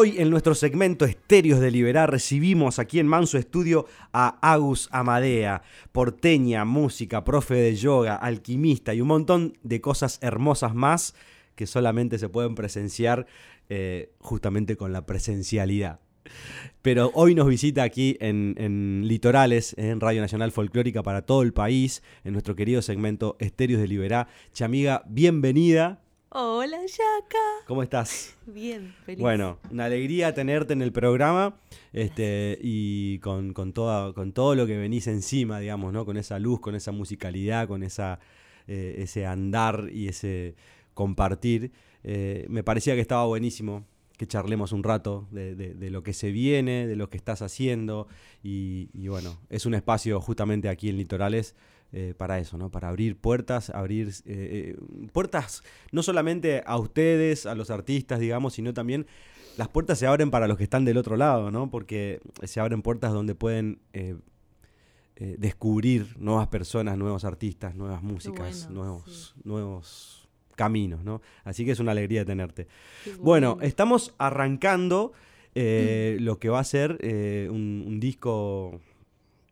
Hoy 0.03 0.15
en 0.17 0.29
nuestro 0.29 0.53
segmento 0.53 1.05
Estéreos 1.05 1.61
de 1.61 1.71
Liberar 1.71 2.11
recibimos 2.11 2.77
aquí 2.77 2.99
en 2.99 3.07
Manso 3.07 3.37
Estudio 3.37 3.85
a 4.11 4.37
Agus 4.41 4.89
Amadea, 4.91 5.61
porteña, 5.93 6.65
música, 6.65 7.23
profe 7.23 7.55
de 7.55 7.73
yoga, 7.77 8.17
alquimista 8.17 8.93
y 8.93 8.99
un 8.99 9.07
montón 9.07 9.57
de 9.63 9.79
cosas 9.79 10.19
hermosas 10.21 10.75
más 10.75 11.15
que 11.55 11.67
solamente 11.67 12.19
se 12.19 12.27
pueden 12.27 12.53
presenciar 12.53 13.27
eh, 13.69 14.11
justamente 14.19 14.75
con 14.75 14.91
la 14.91 15.05
presencialidad. 15.05 16.01
Pero 16.81 17.09
hoy 17.13 17.33
nos 17.33 17.47
visita 17.47 17.83
aquí 17.83 18.17
en, 18.19 18.55
en 18.57 19.07
Litorales, 19.07 19.73
en 19.77 20.01
Radio 20.01 20.19
Nacional 20.19 20.51
Folclórica 20.51 21.01
para 21.01 21.21
todo 21.21 21.43
el 21.43 21.53
país, 21.53 22.03
en 22.25 22.33
nuestro 22.33 22.57
querido 22.57 22.81
segmento 22.81 23.37
Estéreos 23.39 23.79
de 23.79 23.87
Liberá. 23.87 24.27
Chamiga, 24.51 25.03
bienvenida. 25.07 26.02
Hola, 26.35 26.79
Yaka. 26.81 27.37
¿Cómo 27.67 27.83
estás? 27.83 28.35
Bien, 28.47 28.93
feliz. 29.05 29.21
Bueno, 29.21 29.59
una 29.69 29.85
alegría 29.85 30.33
tenerte 30.33 30.73
en 30.73 30.81
el 30.81 30.91
programa 30.91 31.59
este, 31.91 32.57
y 32.59 33.19
con, 33.19 33.53
con, 33.53 33.71
toda, 33.71 34.13
con 34.13 34.33
todo 34.33 34.55
lo 34.55 34.65
que 34.65 34.75
venís 34.75 35.05
encima, 35.05 35.59
digamos, 35.59 35.93
¿no? 35.93 36.05
Con 36.05 36.17
esa 36.17 36.39
luz, 36.39 36.59
con 36.59 36.73
esa 36.73 36.91
musicalidad, 36.91 37.67
con 37.67 37.83
esa, 37.83 38.19
eh, 38.67 38.95
ese 38.97 39.27
andar 39.27 39.89
y 39.93 40.07
ese 40.07 40.55
compartir. 40.95 41.71
Eh, 42.03 42.47
me 42.49 42.63
parecía 42.63 42.95
que 42.95 43.01
estaba 43.01 43.25
buenísimo 43.25 43.85
que 44.17 44.25
charlemos 44.25 44.71
un 44.71 44.83
rato 44.83 45.27
de, 45.31 45.53
de- 45.55 45.73
de 45.75 45.89
lo 45.91 46.01
que 46.01 46.13
se 46.13 46.31
viene, 46.31 46.87
de 46.87 46.95
lo 46.95 47.09
que 47.09 47.17
estás 47.17 47.41
haciendo 47.43 48.07
y, 48.43 48.89
y 48.93 49.07
bueno, 49.07 49.39
es 49.49 49.65
un 49.67 49.73
espacio 49.75 50.19
justamente 50.19 50.67
aquí 50.69 50.89
en 50.89 50.97
Litorales 50.97 51.55
eh, 51.93 52.13
para 52.17 52.39
eso, 52.39 52.57
¿no? 52.57 52.69
Para 52.69 52.89
abrir 52.89 53.15
puertas, 53.17 53.69
abrir 53.69 54.09
eh, 54.09 54.13
eh, 54.25 54.77
puertas 55.11 55.63
no 55.91 56.03
solamente 56.03 56.63
a 56.65 56.77
ustedes, 56.77 57.45
a 57.45 57.55
los 57.55 57.69
artistas, 57.69 58.19
digamos, 58.19 58.53
sino 58.53 58.73
también 58.73 59.05
las 59.57 59.67
puertas 59.67 59.99
se 59.99 60.07
abren 60.07 60.31
para 60.31 60.47
los 60.47 60.57
que 60.57 60.63
están 60.63 60.85
del 60.85 60.97
otro 60.97 61.15
lado, 61.15 61.51
¿no? 61.51 61.69
Porque 61.69 62.19
se 62.43 62.59
abren 62.59 62.81
puertas 62.81 63.13
donde 63.13 63.35
pueden 63.35 63.79
descubrir 65.15 66.17
nuevas 66.17 66.47
personas, 66.47 66.97
nuevos 66.97 67.23
artistas, 67.23 67.75
nuevas 67.75 68.01
músicas, 68.01 68.65
bueno, 68.65 68.81
nuevos, 68.81 69.35
nuevos 69.43 70.27
caminos, 70.55 71.03
¿no? 71.03 71.21
Así 71.43 71.65
que 71.65 71.71
es 71.71 71.79
una 71.79 71.91
alegría 71.91 72.25
tenerte. 72.25 72.67
Bueno, 73.19 73.59
estamos 73.61 74.15
arrancando 74.17 75.13
eh, 75.55 76.17
lo 76.19 76.39
que 76.39 76.49
va 76.49 76.59
a 76.59 76.63
ser 76.63 76.97
eh, 77.01 77.47
un, 77.51 77.83
un 77.85 77.99
disco. 77.99 78.81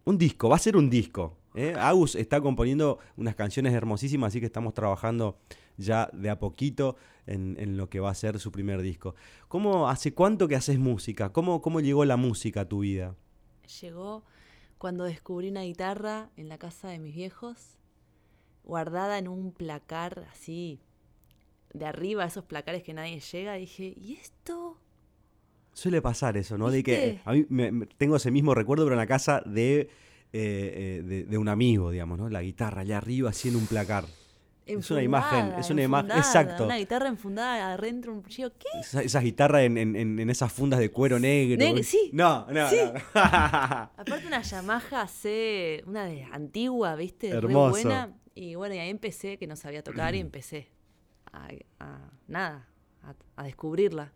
Un 0.04 0.17
disco, 0.17 0.49
va 0.49 0.56
a 0.56 0.60
ser 0.60 0.75
un 0.75 0.89
disco. 0.89 1.38
¿Eh? 1.56 1.74
Agus 1.78 2.16
está 2.16 2.42
componiendo 2.42 3.00
unas 3.18 3.36
canciones 3.36 3.74
hermosísimas, 3.74 4.30
así 4.30 4.40
que 4.40 4.46
estamos 4.46 4.74
trabajando 4.74 5.38
ya 5.78 6.10
de 6.14 6.30
a 6.30 6.40
poquito 6.40 6.96
en, 7.26 7.56
en 7.60 7.78
lo 7.78 7.90
que 7.90 8.00
va 8.00 8.10
a 8.12 8.16
ser 8.16 8.40
su 8.40 8.52
primer 8.52 8.82
disco. 8.82 9.16
¿Cómo, 9.48 9.90
¿Hace 9.90 10.14
cuánto 10.14 10.48
que 10.48 10.56
haces 10.56 10.80
música? 10.80 11.32
¿Cómo, 11.32 11.62
¿Cómo 11.62 11.80
llegó 11.80 12.06
la 12.06 12.18
música 12.18 12.62
a 12.62 12.70
tu 12.70 12.80
vida? 12.80 13.16
Llegó 13.82 14.24
cuando 14.78 15.04
descubrí 15.04 15.50
una 15.50 15.62
guitarra 15.64 16.30
en 16.38 16.50
la 16.50 16.58
casa 16.58 16.88
de 16.90 17.00
mis 17.00 17.16
viejos, 17.16 17.78
guardada 18.64 19.18
en 19.18 19.28
un 19.28 19.52
placar 19.52 20.28
así, 20.32 20.80
de 21.74 21.86
arriba, 21.86 22.26
esos 22.26 22.44
placares 22.44 22.84
que 22.84 22.94
nadie 22.94 23.20
llega. 23.20 23.54
Dije, 23.54 23.94
¿y 23.96 24.14
esto? 24.14 24.78
Suele 25.74 26.02
pasar 26.02 26.36
eso, 26.36 26.58
¿no? 26.58 26.70
De 26.70 26.84
que 26.84 27.22
a 27.24 27.32
mí 27.32 27.46
me- 27.50 27.86
tengo 27.98 28.18
ese 28.18 28.30
mismo 28.30 28.54
recuerdo, 28.54 28.84
pero 28.84 28.96
en 28.96 29.00
la 29.00 29.08
casa 29.08 29.42
de, 29.46 29.90
eh, 30.34 31.00
eh, 31.00 31.04
de, 31.04 31.24
de 31.26 31.38
un 31.38 31.48
amigo, 31.50 31.91
digamos, 31.91 32.17
¿no? 32.17 32.30
La 32.30 32.41
guitarra 32.41 32.82
allá 32.82 32.98
arriba 32.98 33.30
haciendo 33.30 33.60
un 33.60 33.67
placar. 33.67 34.06
Es 34.65 34.89
una 34.91 35.04
imagen, 35.04 35.54
es 35.60 35.70
una 35.70 35.84
imagen, 35.84 36.12
exacto. 36.12 36.63
Una 36.65 36.78
guitarra 36.78 37.10
enfundada 37.10 37.74
adentro, 37.74 38.13
un 38.13 38.24
chico, 38.24 38.50
¿qué? 38.58 38.80
Esa, 38.80 39.02
esas 39.02 39.24
guitarras 39.24 39.63
en, 39.63 39.78
en- 39.78 39.96
en- 39.98 40.20
en 40.20 40.30
esas 40.30 40.54
fundas 40.54 40.80
de 40.80 40.89
cuero 40.91 41.20
negro. 41.20 41.58
Negro, 41.58 41.84
sí. 41.84 42.10
No, 42.13 42.48
no, 42.50 42.70
Sí. 42.70 42.78
no. 42.82 43.00
Aparte 43.15 44.28
una 44.28 44.41
Yamaha 44.41 45.08
C, 45.08 45.84
una 45.88 46.06
de 46.06 46.24
antigua, 46.32 46.96
¿viste? 46.96 47.32
Re 47.32 47.38
Hermoso. 47.38 47.72
buena. 47.72 48.13
Y 48.34 48.56
bueno, 48.56 48.76
y 48.76 48.78
ahí 48.78 48.89
empecé, 48.89 49.38
que 49.38 49.48
no 49.48 49.58
sabía 49.58 49.84
tocar, 49.84 50.15
y 50.15 50.20
empecé 50.20 50.70
a, 51.34 51.50
a- 51.80 52.10
nada, 52.28 52.67
a, 53.04 53.13
a 53.36 53.44
descubrirla. 53.44 54.13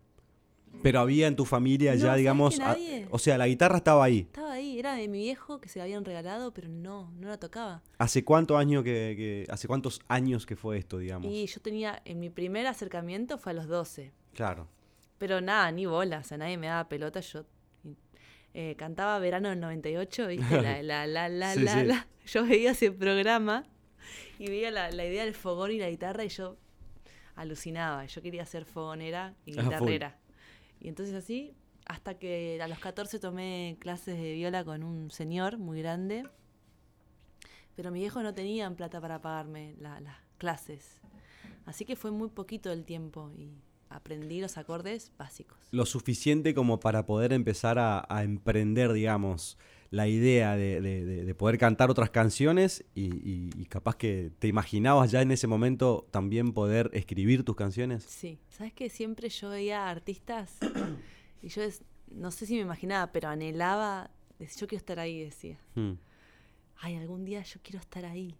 Pero 0.82 1.00
había 1.00 1.26
en 1.26 1.34
tu 1.34 1.44
familia 1.44 1.92
No, 1.92 1.98
ya, 1.98 2.06
¿sabes 2.06 2.18
digamos. 2.18 2.60
a- 2.60 2.64
nadie? 2.68 3.08
o 3.10 3.18
sea, 3.18 3.38
la 3.38 3.48
guitarra 3.48 3.78
estaba 3.78 4.04
ahí. 4.04 4.20
Estaba 4.20 4.52
ahí, 4.52 4.78
era 4.78 4.94
de 4.94 5.08
mi 5.08 5.18
viejo 5.18 5.60
que 5.60 5.68
se 5.68 5.78
la 5.80 5.84
habían 5.84 6.04
regalado, 6.04 6.52
pero 6.54 6.68
no, 6.68 7.10
no 7.18 7.28
la 7.28 7.38
tocaba. 7.38 7.82
¿Hace 7.98 8.24
cuánto 8.24 8.56
año 8.56 8.82
que, 8.84 9.14
que- 9.16 9.46
hace 9.52 9.66
cuántos 9.66 10.00
años 10.08 10.46
que 10.46 10.54
fue 10.54 10.78
esto, 10.78 10.98
digamos? 10.98 11.32
Y 11.32 11.46
yo 11.46 11.60
tenía, 11.60 12.00
en 12.04 12.20
mi 12.20 12.30
primer 12.30 12.66
acercamiento 12.68 13.36
fue 13.38 13.50
a 13.52 13.54
los 13.54 13.66
12. 13.66 14.12
Claro. 14.34 14.68
Pero 15.18 15.40
nada, 15.40 15.72
ni 15.72 15.86
bola, 15.86 16.18
o 16.18 16.22
sea, 16.24 16.38
nadie 16.38 16.56
me 16.56 16.66
daba 16.68 16.88
pelota. 16.88 17.20
Yo 17.20 17.44
eh, 18.54 18.74
cantaba 18.78 19.18
Verano 19.18 19.48
del 19.48 19.58
98, 19.60 20.26
¿viste? 20.28 20.62
La, 20.62 20.82
la, 20.82 21.06
la, 21.06 21.28
la, 21.28 21.54
Sí, 21.54 21.60
la, 21.60 21.72
sí. 21.80 21.84
la. 21.86 22.06
Yo 22.26 22.44
veía 22.46 22.70
ese 22.72 22.92
programa 22.92 23.64
y 24.38 24.48
veía 24.48 24.70
la, 24.70 24.90
la 24.90 25.04
idea 25.04 25.24
del 25.24 25.34
fogón 25.34 25.72
y 25.72 25.78
la 25.78 25.88
guitarra 25.90 26.24
y 26.24 26.28
yo 26.28 26.56
alucinaba. 27.34 28.04
Yo 28.06 28.22
quería 28.22 28.46
ser 28.46 28.64
fogonera 28.66 29.34
y 29.46 29.58
Ah, 29.58 29.62
guitarrera. 29.62 30.18
Y 30.80 30.88
entonces 30.88 31.14
así, 31.14 31.54
hasta 31.86 32.18
que 32.18 32.60
a 32.62 32.68
los 32.68 32.78
14 32.78 33.18
tomé 33.18 33.76
clases 33.80 34.16
de 34.18 34.34
viola 34.34 34.64
con 34.64 34.82
un 34.82 35.10
señor 35.10 35.58
muy 35.58 35.80
grande. 35.82 36.24
Pero 37.74 37.90
mi 37.90 38.00
viejo 38.00 38.22
no 38.22 38.32
tenían 38.34 38.74
plata 38.76 39.00
para 39.00 39.20
pagarme 39.20 39.74
la- 39.80 40.00
las 40.00 40.16
clases. 40.38 40.98
Así 41.66 41.84
que 41.84 41.96
fue 41.96 42.10
muy 42.10 42.28
poquito 42.28 42.72
el 42.72 42.84
tiempo 42.84 43.30
y 43.36 43.50
aprendí 43.90 44.40
los 44.40 44.56
acordes 44.56 45.12
básicos. 45.18 45.58
Lo 45.72 45.84
suficiente 45.86 46.54
como 46.54 46.80
para 46.80 47.04
poder 47.06 47.32
empezar 47.32 47.78
a, 47.78 48.04
a 48.08 48.22
emprender, 48.24 48.92
digamos, 48.92 49.58
la 49.90 50.08
idea 50.08 50.56
de, 50.56 50.80
de- 50.80 51.04
de- 51.04 51.24
de 51.24 51.34
poder 51.34 51.58
cantar 51.58 51.90
otras 51.90 52.10
canciones 52.10 52.84
y, 52.94 53.04
y- 53.16 53.50
y 53.56 53.64
capaz 53.66 53.96
que 53.96 54.30
te 54.38 54.48
imaginabas 54.48 55.10
ya 55.10 55.22
en 55.22 55.30
ese 55.30 55.46
momento 55.46 56.06
también 56.10 56.52
poder 56.52 56.90
escribir 56.92 57.44
tus 57.44 57.56
canciones. 57.56 58.02
Sí, 58.04 58.38
¿sabes 58.48 58.72
que 58.72 58.88
siempre 58.88 59.28
yo 59.28 59.50
veía 59.50 59.88
artistas 59.88 60.56
y 61.42 61.48
yo 61.48 61.62
es- 61.62 61.82
no 62.10 62.30
sé 62.30 62.46
si 62.46 62.54
me 62.54 62.60
imaginaba, 62.60 63.10
pero 63.12 63.28
anhelaba, 63.28 64.10
decía, 64.38 64.60
yo 64.60 64.66
quiero 64.68 64.78
estar 64.80 64.98
ahí, 65.00 65.20
decía. 65.24 65.58
Hmm. 65.74 65.92
Ay, 66.78 66.94
algún 66.96 67.24
día 67.24 67.42
yo 67.42 67.58
quiero 67.62 67.78
estar 67.80 68.04
ahí. 68.04 68.36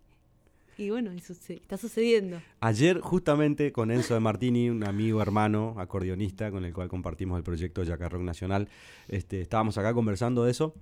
Y 0.79 0.91
bueno, 0.91 1.11
está 1.11 1.79
sucediendo. 1.79 2.39
Ayer, 2.61 3.01
justamente 3.01 3.73
con 3.73 3.91
Enzo 3.91 4.13
de 4.13 4.21
Martini, 4.21 4.69
un 4.69 4.85
amigo 4.85 5.23
hermano, 5.23 5.75
acordeonista, 5.79 6.51
con 6.51 6.67
el 6.67 6.75
cual 6.75 6.89
compartimos 6.89 7.39
el 7.39 7.45
proyecto 7.45 7.83
Yaca 7.83 8.11
Rock 8.11 8.21
Nacional, 8.23 8.69
este, 9.09 9.41
estábamos 9.41 9.79
acá 9.79 9.95
conversando 9.95 10.45
de 10.45 10.51
eso. 10.51 10.75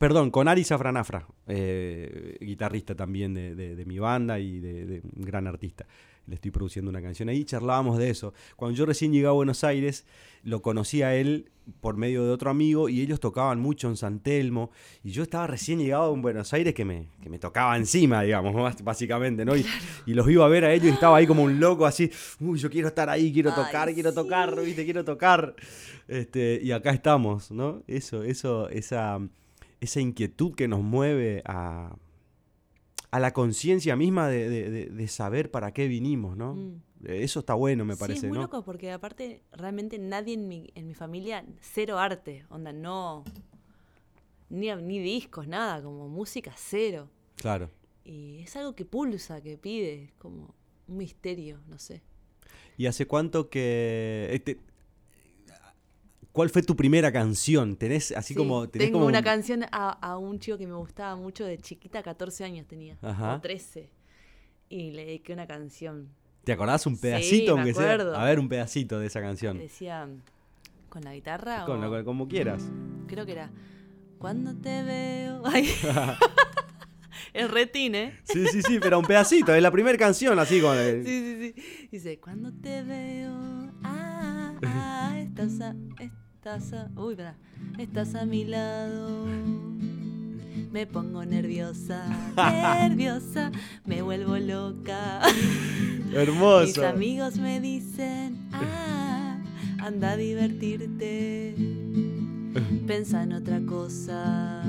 Perdón, 0.00 0.30
con 0.30 0.48
Ari 0.48 0.64
Safranafra, 0.64 1.26
eh, 1.46 2.38
guitarrista 2.40 2.94
también 2.94 3.34
de, 3.34 3.54
de- 3.54 3.76
de 3.76 3.84
mi 3.84 3.98
banda 3.98 4.38
y 4.40 4.58
de, 4.58 4.86
de 4.86 5.02
un 5.14 5.24
gran 5.26 5.46
artista. 5.46 5.84
Le 6.26 6.36
estoy 6.36 6.50
produciendo 6.50 6.90
una 6.90 7.02
canción 7.02 7.28
ahí, 7.28 7.44
charlábamos 7.44 7.98
de 7.98 8.08
eso. 8.08 8.32
Cuando 8.56 8.74
yo 8.78 8.86
recién 8.86 9.12
llegué 9.12 9.26
a 9.26 9.32
Buenos 9.32 9.62
Aires, 9.62 10.06
lo 10.42 10.62
conocí 10.62 11.02
a 11.02 11.14
él 11.14 11.50
por 11.82 11.98
medio 11.98 12.24
de 12.24 12.30
otro 12.30 12.48
amigo 12.48 12.88
y 12.88 13.02
ellos 13.02 13.20
tocaban 13.20 13.60
mucho 13.60 13.88
en 13.88 13.98
San 13.98 14.20
Telmo 14.20 14.70
y 15.04 15.10
yo 15.10 15.22
estaba 15.22 15.46
recién 15.46 15.78
llegado 15.80 16.14
en 16.14 16.22
Buenos 16.22 16.54
Aires 16.54 16.72
que 16.72 16.86
me, 16.86 17.08
que 17.22 17.28
me 17.28 17.38
tocaba 17.38 17.76
encima, 17.76 18.22
digamos, 18.22 18.54
bás- 18.54 18.82
básicamente, 18.82 19.44
¿no? 19.44 19.54
Y, 19.54 19.66
y 20.06 20.14
los 20.14 20.26
iba 20.30 20.46
a 20.46 20.48
ver 20.48 20.64
a 20.64 20.72
ellos 20.72 20.86
y 20.86 20.94
estaba 20.94 21.18
ahí 21.18 21.26
como 21.26 21.42
un 21.42 21.60
loco 21.60 21.84
así, 21.84 22.10
uy, 22.40 22.58
yo 22.58 22.70
quiero 22.70 22.88
estar 22.88 23.10
ahí, 23.10 23.30
quiero 23.34 23.50
Ay, 23.50 23.56
tocar, 23.66 23.92
quiero 23.92 24.08
sí. 24.10 24.16
tocar, 24.16 24.58
viste, 24.64 24.84
quiero 24.86 25.04
tocar. 25.04 25.54
Este, 26.08 26.58
y 26.62 26.72
acá 26.72 26.90
estamos, 26.92 27.50
¿no? 27.50 27.82
Eso, 27.86 28.22
eso, 28.24 28.68
esa, 28.70 29.20
esa 29.80 30.00
inquietud 30.00 30.54
que 30.54 30.68
nos 30.68 30.80
mueve 30.82 31.42
a, 31.46 31.96
a 33.10 33.20
la 33.20 33.32
conciencia 33.32 33.96
misma 33.96 34.28
de, 34.28 34.48
de- 34.90 35.08
saber 35.08 35.50
para 35.50 35.72
qué 35.72 35.88
vinimos, 35.88 36.36
¿no? 36.36 36.54
Mm. 36.54 36.82
Eso 37.06 37.40
está 37.40 37.54
bueno, 37.54 37.84
me 37.86 37.94
sí, 37.94 38.00
parece, 38.00 38.26
es 38.26 38.28
muy 38.28 38.36
¿no? 38.36 38.42
loco 38.42 38.62
porque 38.62 38.92
aparte 38.92 39.42
realmente 39.52 39.98
nadie 39.98 40.34
en 40.34 40.48
mi, 40.48 40.70
en 40.74 40.86
mi 40.86 40.94
familia, 40.94 41.44
cero 41.60 41.98
arte, 41.98 42.44
onda, 42.50 42.72
no, 42.74 43.24
ni, 44.50 44.70
ni 44.74 44.98
discos, 44.98 45.48
nada, 45.48 45.82
como 45.82 46.08
música 46.08 46.52
cero. 46.56 47.08
Claro. 47.36 47.70
Y 48.04 48.40
es 48.40 48.54
algo 48.56 48.74
que 48.74 48.84
pulsa, 48.84 49.40
que 49.40 49.56
pide, 49.56 50.04
es 50.04 50.12
como 50.18 50.54
un 50.88 50.96
misterio, 50.98 51.60
no 51.68 51.78
sé. 51.78 52.02
¿Y 52.76 52.86
hace 52.86 53.06
cuánto 53.06 53.48
que... 53.48 54.28
este, 54.32 54.58
¿Cuál 56.32 56.48
fue 56.50 56.62
tu 56.62 56.76
primera 56.76 57.10
canción? 57.12 57.76
¿Tenés 57.76 58.12
así 58.12 58.34
Sí, 58.34 58.38
como... 58.38 58.68
Tenés 58.68 58.88
tengo 58.88 58.98
como 58.98 59.08
una 59.08 59.18
un- 59.18 59.24
canción 59.24 59.64
a, 59.72 59.90
a 59.90 60.16
un 60.16 60.38
chico 60.38 60.56
que 60.58 60.66
me 60.66 60.74
gustaba 60.74 61.16
mucho 61.16 61.44
de 61.44 61.58
chiquita, 61.58 62.02
14 62.02 62.44
años 62.44 62.66
tenía, 62.66 62.96
Ajá. 63.02 63.34
o 63.36 63.40
13. 63.40 63.90
Y 64.68 64.92
le 64.92 65.04
dediqué 65.06 65.32
una 65.32 65.46
canción 65.48 66.08
¿Te 66.44 66.52
acordás 66.52 66.86
un 66.86 66.94
Sí, 66.96 67.02
pedacito, 67.02 67.54
me 67.56 67.62
aunque 67.62 67.74
sea? 67.74 67.92
A 67.94 68.24
ver, 68.24 68.38
un 68.38 68.48
pedacito 68.48 68.98
de 69.00 69.06
esa 69.08 69.20
canción. 69.20 69.58
decía, 69.58 70.08
¿con 70.88 71.02
la 71.02 71.12
guitarra? 71.14 71.64
Con 71.66 71.82
o- 71.84 71.88
lo- 71.96 72.04
como 72.04 72.28
quieras. 72.28 72.62
Creo 73.08 73.26
que 73.26 73.32
era, 73.32 73.50
cuando 74.18 74.54
te 74.56 74.82
veo... 74.84 75.42
Ay. 75.44 75.68
es 77.34 77.50
retín, 77.50 77.94
¿eh? 77.94 78.18
Sí, 78.24 78.46
sí, 78.46 78.62
sí, 78.62 78.78
pero 78.80 78.98
un 78.98 79.04
pedacito, 79.04 79.54
es 79.54 79.62
la 79.62 79.70
primera 79.70 79.98
canción, 79.98 80.38
así 80.38 80.60
con 80.60 80.76
el- 80.78 81.04
Sí, 81.04 81.20
sí, 81.20 81.52
sí. 81.62 81.88
Dice, 81.90 82.18
cuando 82.20 82.52
te 82.52 82.82
veo, 82.82 83.32
ah, 83.82 84.09
estás 85.50 85.60
a, 85.60 85.74
estás 86.00 86.72
a, 86.72 86.90
uy, 87.00 87.12
espera, 87.12 87.34
estás 87.78 88.14
a 88.14 88.24
mi 88.24 88.44
lado. 88.44 89.26
Me 90.70 90.86
pongo 90.86 91.24
nerviosa, 91.24 92.04
nerviosa, 92.36 93.50
me 93.84 94.02
vuelvo 94.02 94.36
loca. 94.38 95.20
Mis 96.06 96.14
Hermoso. 96.14 96.86
amigos 96.86 97.38
me 97.38 97.60
dicen, 97.60 98.48
ah, 98.52 99.38
anda 99.80 100.12
a 100.12 100.16
divertirte, 100.16 101.54
pensa 102.86 103.24
en 103.24 103.32
otra 103.32 103.60
cosa 103.66 104.62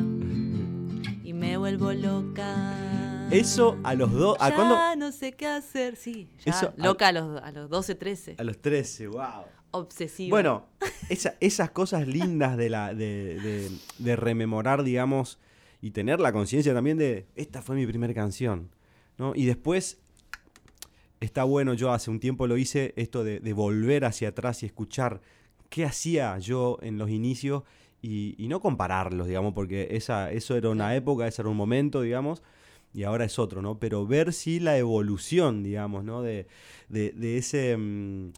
y 1.23 1.33
me 1.33 1.57
vuelvo 1.57 1.93
loca. 1.93 3.27
Eso 3.29 3.77
a 3.83 3.93
los 3.93 4.11
dos. 4.11 4.37
¿A 4.39 4.49
ya 4.49 4.55
cuándo? 4.55 4.75
no 4.97 5.11
sé 5.11 5.31
qué 5.33 5.47
hacer. 5.47 5.95
Sí, 5.95 6.27
ya 6.43 6.51
Eso, 6.51 6.73
a- 6.77 6.83
loca 6.87 7.07
a, 7.09 7.11
los, 7.11 7.41
a 7.41 7.51
los 7.51 7.69
12, 7.69 7.95
13. 7.95 8.35
A 8.39 8.43
los 8.43 8.57
13, 8.59 9.07
wow. 9.07 9.45
Obsesiva. 9.71 10.29
Bueno, 10.29 10.65
esa- 11.09 11.35
esas 11.39 11.71
cosas 11.71 12.07
lindas 12.07 12.57
de, 12.57 12.69
la, 12.69 12.93
de, 12.93 13.39
de- 13.39 13.71
de 13.97 14.15
rememorar, 14.15 14.83
digamos, 14.83 15.39
y 15.81 15.91
tener 15.91 16.19
la 16.19 16.31
conciencia 16.31 16.73
también 16.73 16.97
de, 16.97 17.25
esta 17.35 17.61
fue 17.61 17.75
mi 17.75 17.87
primera 17.87 18.13
canción, 18.13 18.69
¿no? 19.17 19.33
Y 19.35 19.45
después, 19.45 19.99
está 21.19 21.43
bueno, 21.43 21.73
yo 21.73 21.91
hace 21.91 22.09
un 22.11 22.19
tiempo 22.19 22.47
lo 22.47 22.57
hice, 22.57 22.93
esto 22.97 23.23
de, 23.23 23.39
de 23.39 23.53
volver 23.53 24.05
hacia 24.05 24.29
atrás 24.29 24.63
y 24.63 24.65
escuchar 24.65 25.21
qué 25.69 25.85
hacía 25.85 26.37
yo 26.39 26.77
en 26.81 26.97
los 26.97 27.09
inicios 27.09 27.63
y, 28.01 28.35
y 28.43 28.47
no 28.47 28.59
compararlos, 28.59 29.27
digamos, 29.27 29.53
porque 29.53 29.89
esa, 29.91 30.31
eso 30.31 30.55
era 30.55 30.69
una 30.69 30.95
época, 30.95 31.27
ese 31.27 31.41
era 31.41 31.49
un 31.49 31.57
momento, 31.57 32.01
digamos, 32.01 32.41
y 32.93 33.03
ahora 33.03 33.25
es 33.25 33.39
otro, 33.39 33.61
¿no? 33.61 33.79
Pero 33.79 34.05
ver 34.05 34.33
si 34.33 34.59
la 34.59 34.77
evolución, 34.77 35.63
digamos, 35.63 36.03
¿no? 36.03 36.21
De, 36.21 36.47
de, 36.89 37.11
de 37.11 37.37
ese... 37.37 37.77
mm, 37.77 38.31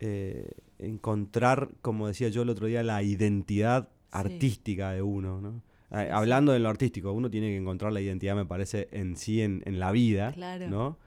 eh, 0.00 0.50
encontrar, 0.80 1.70
como 1.82 2.08
decía 2.08 2.28
yo 2.28 2.42
el 2.42 2.48
otro 2.50 2.66
día, 2.66 2.82
la 2.82 3.02
identidad 3.02 3.88
artística 4.10 4.92
de 4.92 5.02
uno, 5.02 5.40
¿no? 5.40 5.62
Ah, 5.90 6.06
Hablando 6.12 6.52
de 6.52 6.58
lo 6.60 6.68
artístico, 6.68 7.12
uno 7.12 7.30
tiene 7.30 7.48
que 7.48 7.56
encontrar 7.56 7.92
la 7.92 8.00
identidad, 8.00 8.36
me 8.36 8.46
parece, 8.46 8.88
en 8.92 9.16
sí, 9.16 9.42
en, 9.42 9.62
en 9.66 9.78
la 9.80 9.90
vida, 9.92 10.32
Claro. 10.32 10.68
¿no? 10.68 10.98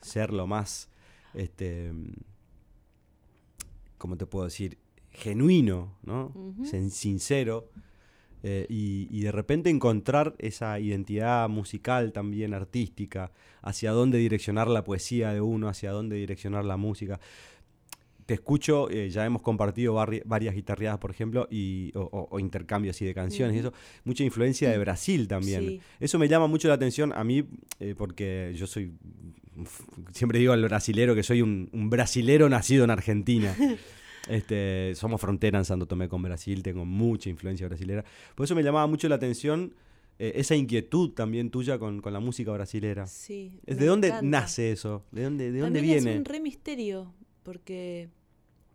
Ser 0.00 0.32
lo 0.32 0.46
más, 0.46 0.88
este, 1.34 1.92
¿cómo 3.98 4.16
te 4.16 4.26
puedo 4.26 4.44
decir? 4.46 4.78
Genuino, 5.10 5.96
¿no? 6.02 6.32
Sincero. 6.90 7.68
eh, 8.42 8.64
y, 8.70 9.06
y 9.10 9.20
de 9.20 9.32
repente 9.32 9.68
encontrar 9.68 10.34
esa 10.38 10.80
identidad 10.80 11.46
musical 11.50 12.10
también 12.12 12.54
artística, 12.54 13.32
hacia 13.60 13.90
dónde 13.92 14.16
direccionar 14.16 14.66
la 14.68 14.82
poesía 14.84 15.34
de 15.34 15.42
uno, 15.42 15.68
hacia 15.68 15.90
dónde 15.92 16.16
direccionar 16.16 16.64
la 16.64 16.78
música. 16.78 17.20
Te 18.30 18.34
escucho, 18.34 18.88
eh, 18.90 19.10
ya 19.10 19.26
hemos 19.26 19.42
compartido 19.42 19.94
barri- 19.96 20.22
varias 20.24 20.54
guitarreadas, 20.54 20.98
por 21.00 21.10
ejemplo, 21.10 21.48
y, 21.50 21.90
o, 21.96 22.02
o- 22.02 22.28
o 22.30 22.38
intercambios 22.38 22.94
así 22.94 23.04
de 23.04 23.12
canciones 23.12 23.56
y 23.56 23.58
eso. 23.58 23.72
Mucha 24.04 24.22
influencia 24.22 24.70
de 24.70 24.78
Brasil 24.78 25.26
también. 25.26 25.66
Sí. 25.66 25.80
Eso 25.98 26.16
me 26.16 26.28
llama 26.28 26.46
mucho 26.46 26.68
la 26.68 26.74
atención 26.74 27.12
a 27.12 27.24
mí, 27.24 27.44
eh, 27.80 27.96
porque 27.98 28.52
yo 28.56 28.68
soy, 28.68 28.92
siempre 30.12 30.38
digo 30.38 30.52
al 30.52 30.62
brasilero 30.62 31.14
que 31.16 31.24
soy 31.24 31.42
un, 31.42 31.68
un 31.72 31.90
brasilero 31.90 32.48
nacido 32.48 32.84
en 32.84 32.90
Argentina. 32.90 33.52
Este, 34.28 34.92
somos 34.96 35.18
frontera 35.20 35.58
en 35.58 35.64
Santo 35.64 35.86
Tomé 35.86 36.06
con 36.08 36.22
Brasil, 36.22 36.62
tengo 36.62 36.84
mucha 36.84 37.30
influencia 37.30 37.66
brasilera. 37.66 38.04
Por 38.34 38.44
eso 38.44 38.54
me 38.54 38.62
llamaba 38.62 38.86
mucho 38.86 39.08
la 39.08 39.14
atención 39.16 39.74
eh, 40.18 40.32
esa 40.36 40.54
inquietud 40.54 41.12
también 41.14 41.50
tuya 41.50 41.78
con, 41.78 42.00
con 42.02 42.12
la 42.12 42.20
música 42.20 42.52
brasilera. 42.52 43.06
Sí. 43.06 43.58
¿De 43.66 43.86
dónde 43.86 44.08
encanta. 44.08 44.26
nace 44.26 44.72
eso? 44.72 45.04
¿De 45.10 45.24
dónde, 45.24 45.50
de 45.50 45.60
dónde 45.60 45.78
También 45.80 45.96
viene? 46.04 46.12
Es 46.12 46.18
un 46.18 46.24
re 46.26 46.38
misterio, 46.38 47.14
porque 47.42 48.10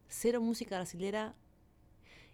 cero 0.07 0.41
música 0.41 0.77
brasilera. 0.77 1.35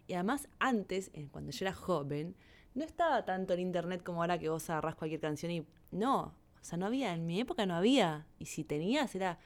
Y 0.06 0.14
además, 0.14 0.48
antes, 0.58 1.10
eh, 1.14 1.28
cuando 1.30 1.52
yo 1.52 1.64
era 1.64 1.74
joven, 1.74 2.34
no 2.74 2.84
estaba 2.84 3.24
tanto 3.24 3.54
en 3.54 3.60
internet 3.60 4.02
como 4.02 4.22
ahora 4.22 4.38
que 4.38 4.48
vos 4.48 4.68
agarrás 4.70 4.94
cualquier 4.94 5.20
canción 5.20 5.52
y. 5.52 5.66
No. 5.90 6.34
O 6.60 6.64
sea, 6.64 6.78
no 6.78 6.86
había. 6.86 7.14
En 7.14 7.26
mi 7.26 7.40
época 7.40 7.66
no 7.66 7.74
había. 7.74 8.26
Y 8.38 8.46
si 8.46 8.64
tenías, 8.64 9.14
era 9.14 9.38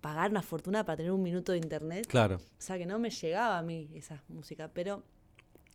pagar 0.00 0.30
una 0.30 0.42
fortuna 0.42 0.84
para 0.84 0.96
tener 0.96 1.12
un 1.12 1.22
minuto 1.22 1.52
de 1.52 1.58
internet. 1.58 2.06
Claro. 2.06 2.36
O 2.36 2.40
sea, 2.60 2.78
que 2.78 2.86
no 2.86 2.98
me 2.98 3.10
llegaba 3.10 3.58
a 3.58 3.62
mí 3.62 3.90
esa 3.94 4.22
música. 4.28 4.70
Pero 4.72 5.02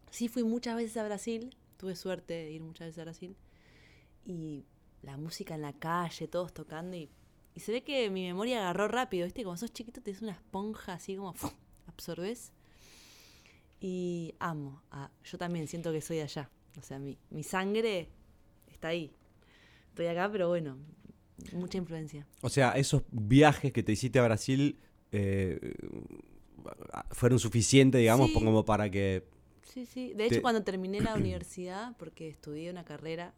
sí 0.09 0.27
fui 0.27 0.43
muchas 0.43 0.75
veces 0.75 0.97
a 0.97 1.03
Brasil. 1.03 1.55
Tuve 1.77 1.95
suerte 1.95 2.33
de 2.33 2.51
ir 2.51 2.61
muchas 2.61 2.87
veces 2.87 2.99
a 2.99 3.03
Brasil. 3.03 3.35
Y 4.25 4.65
la 5.01 5.17
música 5.17 5.55
en 5.55 5.61
la 5.61 5.73
calle, 5.73 6.27
todos 6.27 6.53
tocando. 6.53 6.97
Y, 6.97 7.09
y 7.59 7.61
se 7.61 7.73
ve 7.73 7.83
que 7.83 8.09
mi 8.09 8.23
memoria 8.25 8.59
agarró 8.61 8.87
rápido. 8.87 9.25
¿Viste? 9.25 9.43
Como 9.43 9.57
sos 9.57 9.73
chiquito, 9.73 10.01
tenés 10.01 10.21
una 10.21 10.31
esponja 10.31 10.93
así 10.93 11.17
como 11.17 11.33
¡fum! 11.33 11.51
absorbes. 11.87 12.53
Y 13.81 14.33
amo. 14.39 14.81
a- 14.91 15.11
yo 15.23 15.37
también 15.37 15.67
siento 15.67 15.91
que 15.91 16.01
soy 16.01 16.19
allá. 16.19 16.49
O 16.77 16.81
sea, 16.81 16.99
mi, 16.99 17.17
mi 17.29 17.43
sangre 17.43 18.09
está 18.67 18.89
ahí. 18.89 19.11
Estoy 19.89 20.07
acá, 20.07 20.29
pero 20.31 20.47
bueno, 20.47 20.77
mucha 21.53 21.77
influencia. 21.77 22.25
O 22.41 22.49
sea, 22.49 22.71
esos 22.71 23.03
viajes 23.11 23.73
que 23.73 23.83
te 23.83 23.91
hiciste 23.91 24.19
a 24.19 24.23
Brasil 24.23 24.77
eh, 25.11 25.73
fueron 27.11 27.39
suficientes, 27.39 27.99
digamos, 27.99 28.27
Sí. 28.27 28.33
como 28.33 28.63
para 28.65 28.89
que... 28.89 29.27
Sí, 29.63 29.85
sí. 29.85 30.13
De 30.13 30.25
hecho, 30.25 30.35
Te- 30.35 30.41
cuando 30.41 30.63
terminé 30.63 30.99
la 31.01 31.13
universidad, 31.15 31.95
porque 31.97 32.27
estudié 32.29 32.69
una 32.71 32.83
carrera, 32.85 33.33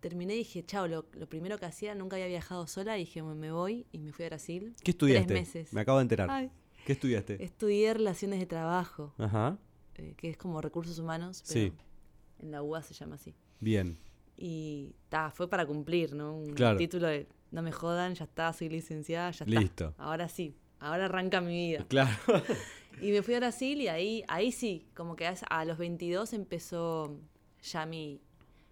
terminé 0.00 0.34
y 0.34 0.38
dije, 0.38 0.64
chao, 0.64 0.86
lo, 0.88 1.06
lo 1.12 1.28
primero 1.28 1.58
que 1.58 1.66
hacía, 1.66 1.94
nunca 1.94 2.16
había 2.16 2.26
viajado 2.28 2.66
sola, 2.66 2.96
y 2.96 3.00
dije, 3.00 3.22
me 3.22 3.52
voy 3.52 3.86
y 3.92 3.98
me 3.98 4.12
fui 4.12 4.24
a 4.24 4.28
Brasil. 4.28 4.74
¿Qué 4.82 4.90
estudiaste? 4.92 5.26
Tres 5.28 5.40
meses. 5.54 5.72
Me 5.72 5.80
acabo 5.82 5.98
de 5.98 6.02
enterar. 6.02 6.28
Ay, 6.30 6.50
¿Qué 6.86 6.92
estudiaste? 6.94 7.42
estudié 7.44 7.92
relaciones 7.94 8.40
de 8.40 8.46
trabajo, 8.46 9.12
Ajá. 9.18 9.58
eh, 9.96 10.14
que 10.16 10.30
es 10.30 10.36
como 10.36 10.60
recursos 10.60 10.98
humanos, 10.98 11.42
pero 11.46 11.52
Sí. 11.60 11.72
en 12.40 12.50
la 12.50 12.62
UA 12.62 12.82
se 12.82 12.94
llama 12.94 13.16
así. 13.16 13.34
Bien. 13.60 13.96
Y 14.36 14.94
ta, 15.10 15.30
fue 15.30 15.48
para 15.50 15.66
cumplir, 15.66 16.14
¿no? 16.14 16.34
Un 16.36 16.54
Claro. 16.54 16.78
título 16.78 17.06
de, 17.08 17.28
no 17.50 17.60
me 17.62 17.72
jodan, 17.72 18.14
ya 18.14 18.24
está, 18.24 18.52
soy 18.54 18.70
licenciada, 18.70 19.30
ya 19.32 19.44
está. 19.44 19.60
Listo. 19.60 19.94
Ahora 19.98 20.28
sí, 20.28 20.56
ahora 20.78 21.04
arranca 21.06 21.40
mi 21.40 21.54
vida. 21.70 21.84
Claro. 21.88 22.16
Y 23.02 23.12
me 23.12 23.22
fui 23.22 23.32
a 23.34 23.38
Brasil 23.38 23.80
y 23.80 23.88
ahí, 23.88 24.24
ahí 24.28 24.52
sí, 24.52 24.84
como 24.94 25.16
que 25.16 25.26
a, 25.26 25.34
a 25.48 25.64
los 25.64 25.78
22 25.78 26.34
empezó 26.34 27.16
ya 27.62 27.86
mi, 27.86 28.20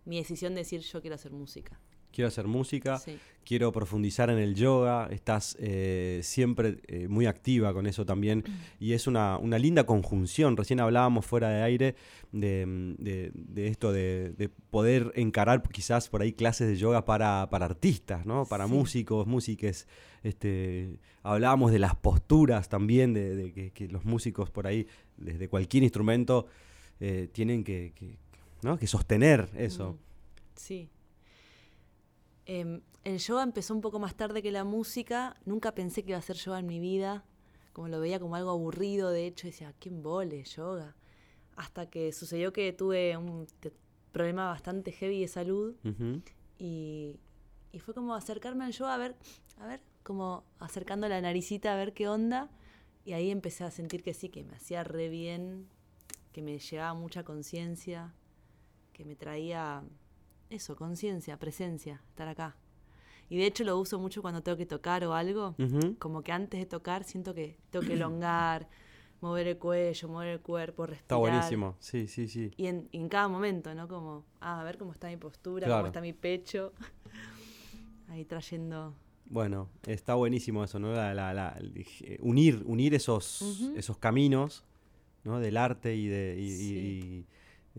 mi 0.09 0.17
decisión 0.17 0.55
de 0.55 0.61
decir 0.63 0.81
yo 0.81 1.01
quiero 1.01 1.15
hacer 1.15 1.33
música. 1.33 1.79
Quiero 2.11 2.29
hacer 2.29 2.47
música, 2.47 2.97
Sí. 2.99 3.19
quiero 3.45 3.71
profundizar 3.71 4.31
en 4.31 4.39
el 4.39 4.55
yoga, 4.55 5.09
estás 5.13 5.57
eh, 5.61 6.21
siempre 6.23 6.79
eh, 6.89 7.07
muy 7.07 7.27
activa 7.27 7.75
con 7.75 7.87
eso 7.87 8.07
también 8.07 8.43
y 8.81 8.95
es 8.95 9.07
una, 9.07 9.37
una 9.37 9.59
linda 9.59 9.85
conjunción. 9.85 10.57
Recién 10.57 10.81
hablábamos 10.81 11.27
fuera 11.27 11.51
de 11.51 11.63
aire 11.63 11.95
de, 12.33 12.95
de- 12.99 13.31
de 13.35 13.67
esto 13.69 13.93
de, 13.93 14.33
de 14.39 14.49
poder 14.49 15.13
encarar 15.17 15.63
quizás 15.63 16.09
por 16.09 16.23
ahí 16.23 16.33
clases 16.33 16.67
de 16.69 16.77
yoga 16.77 17.05
para, 17.05 17.47
para 17.51 17.67
artistas, 17.67 18.25
¿no? 18.25 18.47
para 18.47 18.67
Sí. 18.67 18.73
músicos, 18.73 19.27
músiques. 19.27 19.87
Este, 20.23 20.99
hablábamos 21.23 21.71
de 21.73 21.79
las 21.79 21.95
posturas 21.95 22.71
también, 22.71 23.13
de, 23.13 23.37
de 23.37 23.53
que, 23.53 23.71
que 23.73 23.87
los 23.87 24.05
músicos 24.07 24.51
por 24.51 24.67
ahí, 24.67 24.87
desde 25.19 25.49
cualquier 25.49 25.83
instrumento, 25.83 26.47
eh, 27.01 27.29
tienen 27.33 27.63
que, 27.65 27.93
que, 27.95 28.17
¿no? 28.63 28.79
que 28.79 28.87
sostener 28.87 29.49
eso. 29.57 29.93
Mm, 29.93 29.99
Sí. 30.57 30.91
Em, 32.47 32.81
el 33.05 33.19
yoga 33.19 33.43
empezó 33.43 33.75
un 33.75 33.81
poco 33.81 33.99
más 33.99 34.15
tarde 34.17 34.43
que 34.43 34.51
la 34.51 34.65
música. 34.65 35.37
Nunca 35.45 35.73
pensé 35.75 36.03
que 36.03 36.11
iba 36.11 36.17
a 36.17 36.21
hacer 36.21 36.37
yoga 36.37 36.59
en 36.59 36.67
mi 36.67 36.81
vida. 36.81 37.25
Como 37.73 37.89
lo 37.89 38.01
veía 38.01 38.19
como 38.19 38.35
algo 38.35 38.51
aburrido, 38.51 39.11
de 39.11 39.27
hecho, 39.27 39.47
decía, 39.47 39.73
¿quién 39.79 40.03
vole 40.03 40.43
yoga? 40.45 40.97
Hasta 41.57 41.89
que 41.91 42.13
sucedió 42.13 42.53
que 42.53 42.73
tuve 42.73 43.17
un 43.17 43.47
problema 44.13 44.47
bastante 44.47 44.91
heavy 44.93 45.21
de 45.21 45.29
salud 45.29 45.77
y, 46.59 47.21
y 47.73 47.79
fue 47.79 47.95
como 47.95 48.15
acercarme 48.15 48.65
al 48.65 48.73
yoga 48.73 48.95
a 48.95 48.99
ver, 48.99 49.17
a 49.59 49.67
ver, 49.67 49.81
como 50.03 50.45
acercando 50.59 51.09
la 51.09 51.21
naricita 51.21 51.73
a 51.73 51.77
ver 51.77 51.93
qué 51.93 52.09
onda. 52.09 52.51
Y 53.05 53.13
ahí 53.13 53.31
empecé 53.31 53.65
a 53.65 53.71
sentir 53.71 54.03
que 54.03 54.13
sí, 54.15 54.29
que 54.29 54.43
me 54.43 54.57
hacía 54.57 54.83
re 54.85 55.09
bien, 55.09 55.69
que 56.33 56.43
me 56.43 56.59
llevaba 56.59 56.95
mucha 56.95 57.23
conciencia, 57.25 58.13
que 58.99 59.05
me 59.05 59.15
traía 59.15 59.83
eso, 60.51 60.75
conciencia, 60.75 61.39
presencia, 61.39 62.03
estar 62.09 62.27
acá. 62.27 62.57
Y 63.31 63.37
de 63.39 63.47
hecho 63.47 63.63
lo 63.63 63.79
uso 63.79 64.01
mucho 64.01 64.23
cuando 64.23 64.43
tengo 64.43 64.59
que 64.59 64.67
tocar 64.67 65.05
o 65.05 65.15
algo. 65.15 65.55
Como 66.01 66.23
que 66.23 66.33
antes 66.33 66.59
de 66.59 66.67
tocar 66.67 67.05
siento 67.05 67.33
que 67.33 67.57
tengo 67.71 67.87
que 67.87 67.93
elongar, 67.93 68.69
mover 69.21 69.47
el 69.47 69.57
cuello, 69.59 70.09
mover 70.09 70.29
el 70.31 70.41
cuerpo, 70.41 70.85
respirar. 70.87 71.03
Está 71.05 71.17
buenísimo, 71.17 71.77
sí, 71.79 72.09
sí, 72.09 72.27
sí. 72.27 72.51
Y 72.57 72.67
en, 72.67 72.89
en 72.91 73.09
cada 73.09 73.29
momento, 73.29 73.73
¿no? 73.73 73.87
Como, 73.87 74.25
ah, 74.41 74.61
a 74.61 74.65
ver 74.65 74.79
cómo 74.79 74.91
está 74.91 75.07
mi 75.09 75.17
postura, 75.17 75.67
Claro. 75.67 75.83
cómo 75.83 75.87
está 75.89 76.01
mi 76.01 76.13
pecho. 76.13 76.73
Ahí 78.09 78.25
trayendo. 78.25 78.95
Bueno, 79.27 79.69
está 79.87 80.15
buenísimo 80.15 80.65
eso, 80.65 80.79
¿no? 80.81 80.93
La, 80.93 81.15
la- 81.15 81.35
la- 81.35 81.57
eh, 81.61 82.19
unir, 82.21 82.63
unir 82.67 82.95
esos, 82.95 83.43
esos 83.77 83.97
caminos, 83.99 84.65
¿no? 85.23 85.39
Del 85.39 85.57
arte 85.57 85.95
y 85.95 86.09
de. 86.09 86.37
Y, 86.39 86.45
y- 86.47 86.49
Sí. 86.49 87.27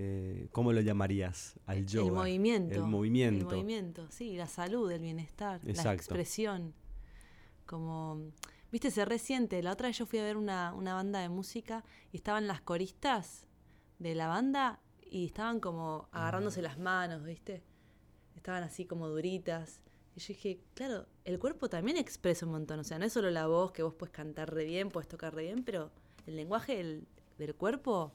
Eh, 0.02 0.48
¿Cómo 0.54 0.72
lo 0.72 0.80
llamarías? 0.80 1.60
Al 1.66 1.86
yoga. 1.86 2.08
El 2.08 2.14
movimiento. 2.14 2.76
El 2.76 2.84
movimiento. 2.84 3.40
El 3.40 3.46
movimiento, 3.58 4.08
sí, 4.10 4.38
la 4.38 4.48
salud, 4.48 4.90
el 4.90 5.02
bienestar, 5.02 5.60
la 5.62 5.72
Exacto. 5.72 5.92
expresión. 5.92 6.74
Como, 7.66 8.32
viste, 8.72 8.92
se 8.92 9.04
resiente. 9.04 9.62
La 9.62 9.74
otra 9.74 9.90
vez 9.90 9.98
yo 9.98 10.06
fui 10.06 10.20
a 10.20 10.24
ver 10.24 10.38
una, 10.38 10.74
una 10.74 10.94
banda 10.94 11.20
de 11.20 11.28
música 11.28 11.84
y 12.14 12.18
estaban 12.18 12.48
las 12.48 12.62
coristas 12.62 13.46
de 14.00 14.16
la 14.16 14.30
banda 14.30 14.80
y 15.02 15.26
estaban 15.26 15.60
como 15.60 16.08
agarrándose 16.14 16.62
las 16.62 16.80
manos, 16.80 17.26
¿viste? 17.26 17.62
Estaban 18.38 18.64
así 18.64 18.86
como 18.86 19.10
duritas. 19.10 19.82
Y 20.16 20.22
yo 20.22 20.28
dije, 20.30 20.62
claro, 20.76 21.08
el 21.26 21.40
cuerpo 21.40 21.68
también 21.68 21.98
expresa 21.98 22.46
un 22.46 22.54
montón. 22.54 22.80
O 22.80 22.86
sea, 22.86 23.00
no 23.00 23.06
es 23.06 23.12
solo 23.12 23.30
la 23.32 23.48
voz, 23.48 23.74
que 23.74 23.84
vos 23.84 23.96
puedes 23.96 24.14
cantar 24.14 24.54
re 24.54 24.64
bien, 24.64 24.92
puedes 24.92 25.10
tocar 25.10 25.36
re 25.36 25.44
bien, 25.44 25.66
pero 25.66 25.92
el 26.26 26.38
lenguaje 26.38 26.78
del, 26.78 27.06
del 27.38 27.54
cuerpo 27.54 28.14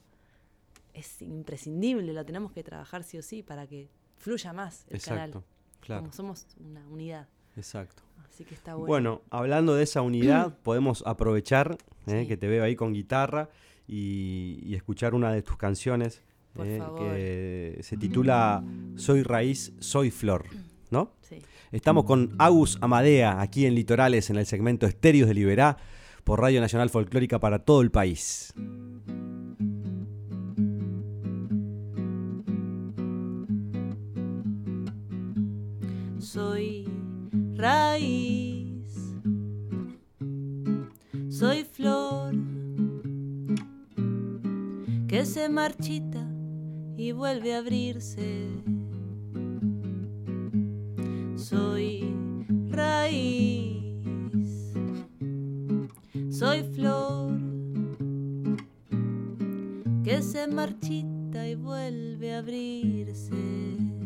es 0.95 1.21
imprescindible. 1.23 2.13
Lo 2.13 2.25
tenemos 2.25 2.53
que 2.53 2.63
trabajar 2.63 3.03
sí 3.05 3.19
o 3.19 3.23
sí 3.23 3.43
para 3.43 3.67
que 3.67 3.89
fluya 4.17 4.53
más 4.53 4.87
el 4.89 4.97
Exacto. 4.97 5.41
canal. 5.41 5.45
Claro. 5.81 6.01
Como 6.03 6.13
somos 6.13 6.47
una 6.59 6.87
unidad. 6.89 7.29
Exacto. 7.57 8.03
Así 8.29 8.45
que 8.45 8.55
está 8.55 8.75
bueno. 8.75 8.87
Bueno, 8.89 9.23
hablando 9.31 9.75
de 9.75 9.83
esa 9.85 10.01
unidad, 10.03 10.57
podemos 10.63 11.03
aprovechar 11.07 11.77
eh, 12.07 12.21
Sí. 12.23 12.27
que 12.29 12.37
te 12.37 12.49
veo 12.49 12.65
ahí 12.65 12.75
con 12.75 12.93
guitarra 12.93 13.49
y, 13.87 14.61
y 14.63 14.75
escuchar 14.75 15.15
una 15.15 15.31
de 15.33 15.43
tus 15.43 15.57
canciones 15.57 16.23
eh, 16.59 16.81
que 16.99 17.83
se 17.83 17.97
titula 17.97 18.65
Soy 18.97 19.23
raíz, 19.23 19.73
soy 19.79 20.11
flor, 20.11 20.47
¿no? 20.91 21.13
Sí. 21.21 21.39
Estamos 21.73 22.05
con 22.05 22.35
Agus 22.39 22.79
Amadea 22.81 23.41
aquí 23.41 23.67
en 23.67 23.75
Litorales 23.75 24.31
en 24.31 24.37
el 24.37 24.47
segmento 24.47 24.87
Estéreos 24.87 25.29
de 25.29 25.35
Liberá 25.35 25.77
por 26.23 26.41
Radio 26.41 26.61
Nacional 26.61 26.89
Folclórica 26.91 27.39
para 27.41 27.59
todo 27.59 27.83
el 27.83 27.91
país. 27.91 28.55
Soy 36.35 36.85
raíz, 37.55 38.93
soy 41.29 41.63
flor 41.63 42.35
que 45.07 45.25
se 45.27 45.49
marchita 45.49 46.29
y 46.97 47.13
vuelve 47.13 47.55
a 47.55 47.59
abrirse. 47.59 48.49
Soy 51.37 52.13
raíz, 52.69 53.95
soy 56.31 56.65
flor 56.65 57.39
que 60.03 60.21
se 60.21 60.49
marchita 60.49 61.49
y 61.49 61.55
vuelve 61.55 62.35
a 62.35 62.39
abrirse. 62.39 64.04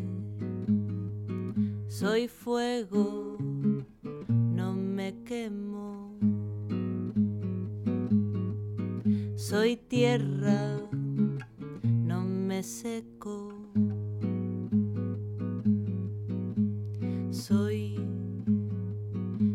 Soy 1.99 2.29
fuego, 2.29 3.35
no 4.29 4.73
me 4.73 5.21
quemo. 5.25 6.17
Soy 9.35 9.75
tierra, 9.75 10.79
no 11.83 12.21
me 12.21 12.63
seco. 12.63 13.49
Soy 17.31 17.97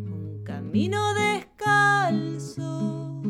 un 0.02 0.42
camino 0.44 1.00
descalzo. 1.14 3.22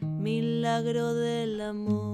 Milagro 0.00 1.12
del 1.12 1.60
amor. 1.60 2.07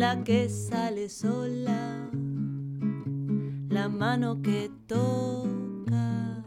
La 0.00 0.16
que 0.24 0.48
sale 0.48 1.10
sola, 1.10 2.08
la 3.68 3.86
mano 3.90 4.40
que 4.40 4.70
toca, 4.86 6.42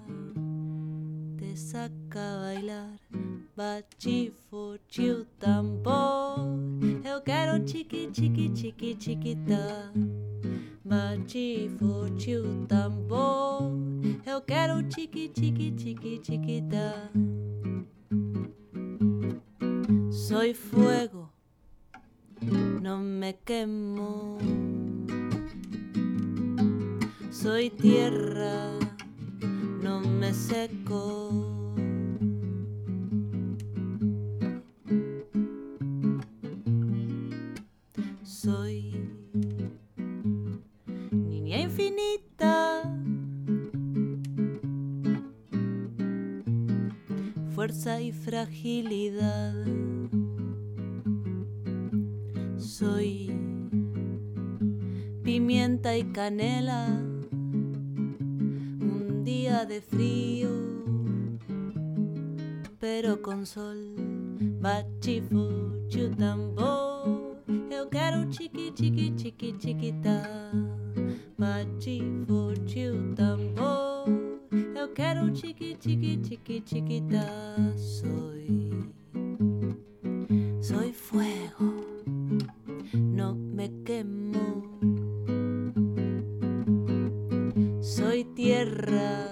te 1.38 1.56
saca 1.56 2.34
a 2.34 2.38
bailar. 2.42 3.00
Bachifo, 3.56 4.80
chiu, 4.88 5.28
tambor. 5.40 6.40
Eu 7.06 7.22
quero 7.22 7.64
chiqui, 7.64 8.10
chiqui, 8.12 8.50
chiqui, 8.56 8.96
chiquita. 8.96 9.94
Bachifo, 10.84 12.10
chiu, 12.18 12.66
tambor. 12.68 13.72
Eu 14.26 14.42
quero 14.42 14.82
chiqui, 14.90 15.30
chiqui, 15.30 15.72
chiqui, 15.78 16.20
chiquita. 16.24 17.12
Soy 20.10 20.56
fuego, 20.56 21.33
no 22.82 23.00
me 23.00 23.40
quemo. 23.46 24.38
Soy 27.32 27.70
tierra, 27.70 28.72
no 29.82 30.00
me 30.02 30.34
seco. 30.34 31.76
Soy 38.24 38.96
niña 41.12 41.60
infinita. 41.60 42.84
Fuerza 47.54 48.02
y 48.02 48.12
fragilidad. 48.12 49.93
Soy 52.84 53.32
pimienta 55.24 55.96
y 55.96 56.04
canela. 56.12 56.86
Un 58.82 59.24
día 59.24 59.64
de 59.64 59.80
frío, 59.80 60.50
pero 62.82 63.22
con 63.22 63.46
sol. 63.46 63.96
Bachifo, 64.60 65.72
chutambor. 65.88 67.38
Eu 67.72 67.88
quero 67.90 68.30
chiqui, 68.30 68.74
chiqui, 68.76 69.14
chiqui, 69.16 69.56
chiquita. 69.58 70.52
Bachifo, 71.38 72.54
chutambor. 72.66 74.10
Eu 74.76 74.94
quero 74.94 75.34
chiqui, 75.34 75.78
chiqui, 75.80 76.20
chiqui, 76.22 76.62
chiquita. 76.66 77.26
Soy, 77.78 78.74
soy 80.60 80.92
fuego 80.92 81.73
Soy 87.82 88.24
tierra, 88.36 89.30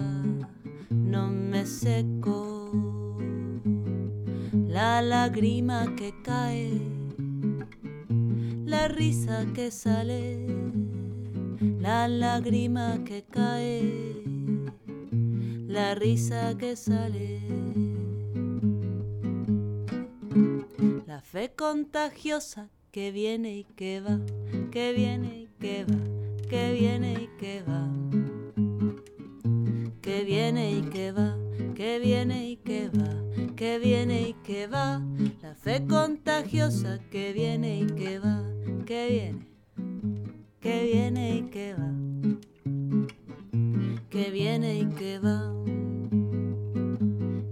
no 0.89 1.29
me 1.29 1.65
seco. 1.65 2.71
La 4.67 5.01
lágrima 5.01 5.95
que 5.95 6.13
cae, 6.21 6.79
la 8.65 8.87
risa 8.87 9.45
que 9.53 9.71
sale, 9.71 10.45
la 11.79 12.07
lágrima 12.07 13.03
que 13.03 13.23
cae, 13.23 14.23
la 15.67 15.95
risa 15.95 16.57
que 16.57 16.75
sale. 16.75 17.39
La 21.07 21.21
fe 21.21 21.53
contagiosa 21.55 22.69
que 22.91 23.11
viene 23.11 23.59
y 23.59 23.63
que 23.63 24.01
va, 24.01 24.19
que 24.69 24.91
viene 24.91 25.43
y 25.43 25.47
que 25.61 25.85
va, 25.85 26.49
que 26.49 26.73
viene 26.73 27.13
y 27.13 27.29
que 27.39 27.63
va. 27.63 27.87
Que 30.01 30.25
viene 30.25 30.73
y 30.73 30.81
que 30.81 31.13
va, 31.13 31.37
que 31.73 31.99
viene 31.99 32.49
y 32.49 32.57
que 32.57 32.89
va, 32.89 33.55
que 33.55 33.79
viene 33.79 34.29
y 34.29 34.33
que 34.43 34.67
va. 34.67 35.01
La 35.41 35.55
fe 35.55 35.85
contagiosa 35.87 36.99
que 37.09 37.31
viene 37.31 37.79
y 37.79 37.85
que 37.87 38.19
va, 38.19 38.43
que 38.85 39.07
viene, 39.09 39.47
que 40.59 40.83
viene 40.83 41.37
y 41.37 41.41
que 41.43 41.73
va. 41.73 41.93
Que 44.09 44.31
viene 44.31 44.79
y 44.79 44.85
que 44.87 45.19
va, 45.19 45.53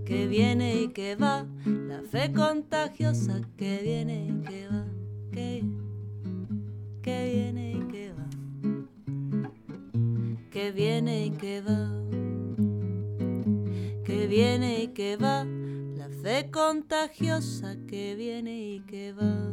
que 0.06 0.28
viene 0.28 0.82
y 0.82 0.88
que 0.90 1.16
va. 1.16 1.48
La 1.66 2.02
fe 2.02 2.34
contagiosa 2.34 3.40
que 3.56 3.80
viene 3.82 4.28
y 4.28 4.42
que 4.44 4.68
va, 4.68 4.89
que, 5.32 5.64
que 7.02 7.32
viene 7.34 7.72
y 7.74 7.92
que 7.92 8.12
va. 8.14 8.30
Que 10.52 10.72
viene 10.72 11.26
y 11.26 11.32
que 11.32 11.62
va, 11.62 11.92
que 14.04 14.28
viene 14.28 14.84
y 14.84 14.88
que 14.90 15.18
va. 15.18 15.46
La 15.98 16.10
fe 16.10 16.50
contagiosa 16.52 17.76
que 17.88 18.16
viene 18.16 18.76
y 18.76 18.80
que 18.82 19.14
va. 19.14 19.52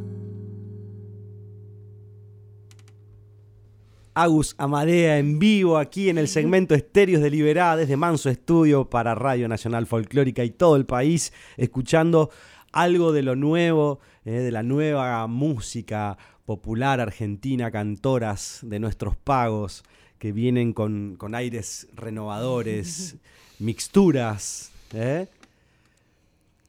Agus 4.17 4.55
Amadea 4.57 5.19
en 5.19 5.37
vivo 5.37 5.77
aquí 5.77 6.09
en 6.09 6.17
el 6.17 6.27
segmento 6.27 6.73
Estéreos 6.73 7.21
de 7.21 7.29
Liberá 7.29 7.75
desde 7.75 7.97
Manso 7.97 8.31
Estudio 8.31 8.89
para 8.89 9.13
Radio 9.13 9.47
Nacional 9.47 9.85
Folclórica 9.85 10.43
y 10.43 10.49
todo 10.49 10.75
el 10.75 10.87
país, 10.87 11.31
escuchando 11.55 12.31
algo 12.71 13.11
de 13.11 13.23
lo 13.23 13.35
nuevo, 13.35 13.99
eh, 14.25 14.31
de 14.31 14.51
la 14.51 14.63
nueva 14.63 15.25
música 15.27 16.17
popular 16.45 16.99
argentina, 16.99 17.71
cantoras 17.71 18.59
de 18.63 18.79
nuestros 18.79 19.15
pagos 19.17 19.83
que 20.19 20.31
vienen 20.31 20.73
con, 20.73 21.15
con 21.17 21.35
aires 21.35 21.87
renovadores, 21.95 23.17
mixturas, 23.59 24.71
eh, 24.93 25.27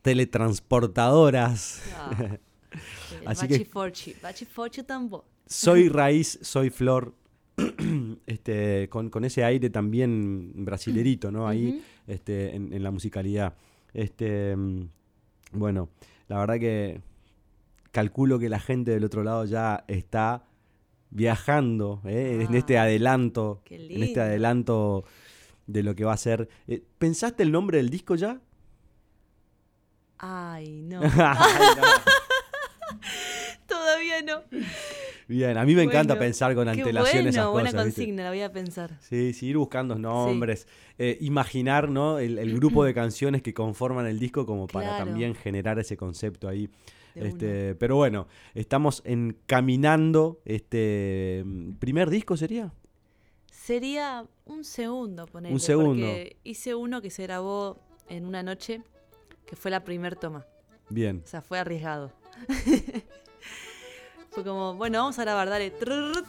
teletransportadoras. 0.02 1.82
Así 3.26 3.48
que- 3.48 3.58
Bachiforchi, 3.58 4.14
bachiforchi. 4.22 4.82
Soy 5.46 5.88
raíz, 5.88 6.38
soy 6.42 6.70
flor. 6.70 7.14
este, 8.26 8.88
con, 8.88 9.10
con 9.10 9.24
ese 9.24 9.42
aire 9.42 9.68
también 9.70 10.52
brasilerito, 10.64 11.32
¿no? 11.32 11.48
Ahí, 11.48 11.82
este, 12.06 12.54
en, 12.54 12.72
en 12.72 12.82
la 12.84 12.90
musicalidad. 12.92 13.54
Este, 13.92 14.54
mm, 14.54 14.88
bueno, 15.52 15.88
la 16.28 16.38
verdad 16.38 16.58
que 16.58 17.00
calculo 17.90 18.38
que 18.38 18.48
la 18.48 18.60
gente 18.60 18.90
del 18.90 19.04
otro 19.04 19.22
lado 19.24 19.44
ya 19.44 19.84
está 19.88 20.44
viajando 21.10 22.02
¿eh? 22.04 22.40
en 22.42 22.54
Ah, 22.54 22.58
este 22.58 22.78
adelanto, 22.78 23.62
qué 23.64 23.76
en 23.76 24.02
este 24.02 24.20
adelanto 24.20 25.04
de 25.66 25.82
lo 25.82 25.94
que 25.94 26.04
va 26.04 26.12
a 26.12 26.18
ser. 26.18 26.48
Eh, 26.66 26.82
¿Pensaste 26.98 27.42
el 27.42 27.52
nombre 27.52 27.78
del 27.78 27.90
disco 27.90 28.14
ya? 28.14 28.40
Ay, 30.18 30.82
no. 30.82 31.00
Ay, 31.16 31.66
no. 31.76 31.82
Todavía 33.66 34.22
no. 34.22 34.42
Bien, 35.28 35.58
a 35.58 35.64
mí 35.66 35.74
me 35.74 35.82
encanta 35.82 36.14
Bueno, 36.14 36.20
pensar 36.26 36.54
con 36.54 36.68
antelación 36.68 37.16
bueno, 37.24 37.28
esas 37.28 37.48
buena 37.48 37.70
cosas. 37.70 37.84
¿viste? 37.86 38.00
consigna, 38.00 38.22
la 38.24 38.30
voy 38.30 38.40
a 38.40 38.50
pensar. 38.50 38.96
Sí, 39.00 39.34
sí, 39.34 39.46
ir 39.48 39.58
buscando 39.58 39.94
nombres, 39.96 40.66
eh, 40.96 41.18
imaginar 41.20 41.90
¿no? 41.90 42.18
el, 42.18 42.38
el 42.38 42.54
grupo 42.56 42.82
de 42.82 42.94
canciones 42.94 43.42
que 43.42 43.52
conforman 43.52 44.06
el 44.06 44.18
disco 44.18 44.46
como 44.46 44.66
para 44.66 44.88
Claro. 44.88 45.04
también 45.04 45.34
generar 45.34 45.78
ese 45.78 45.96
concepto 45.98 46.48
ahí. 46.48 46.70
Este, 47.14 47.74
pero 47.74 47.96
bueno, 47.96 48.26
estamos 48.54 49.02
encaminando 49.04 50.40
este 50.44 51.42
mm, 51.44 51.72
primer 51.74 52.10
disco 52.10 52.36
sería. 52.36 52.72
Sería 53.50 54.24
un 54.46 54.64
segundo, 54.64 55.26
ponerle. 55.26 55.52
Un 55.54 55.60
segundo. 55.60 56.06
Porque 56.06 56.36
hice 56.44 56.74
uno 56.74 57.02
que 57.02 57.10
se 57.10 57.24
grabó 57.24 57.78
en 58.08 58.24
una 58.24 58.42
noche, 58.42 58.82
que 59.46 59.56
fue 59.56 59.70
la 59.70 59.84
primer 59.84 60.16
toma. 60.16 60.46
Bien. 60.88 61.20
O 61.24 61.26
sea, 61.28 61.42
fue 61.42 61.58
arriesgado. 61.58 62.12
fue 64.42 64.44
como, 64.52 64.74
bueno, 64.74 64.98
vamos 65.00 65.18
a 65.18 65.22
grabar, 65.22 65.48
dale. 65.50 65.70
trrr, 65.72 66.24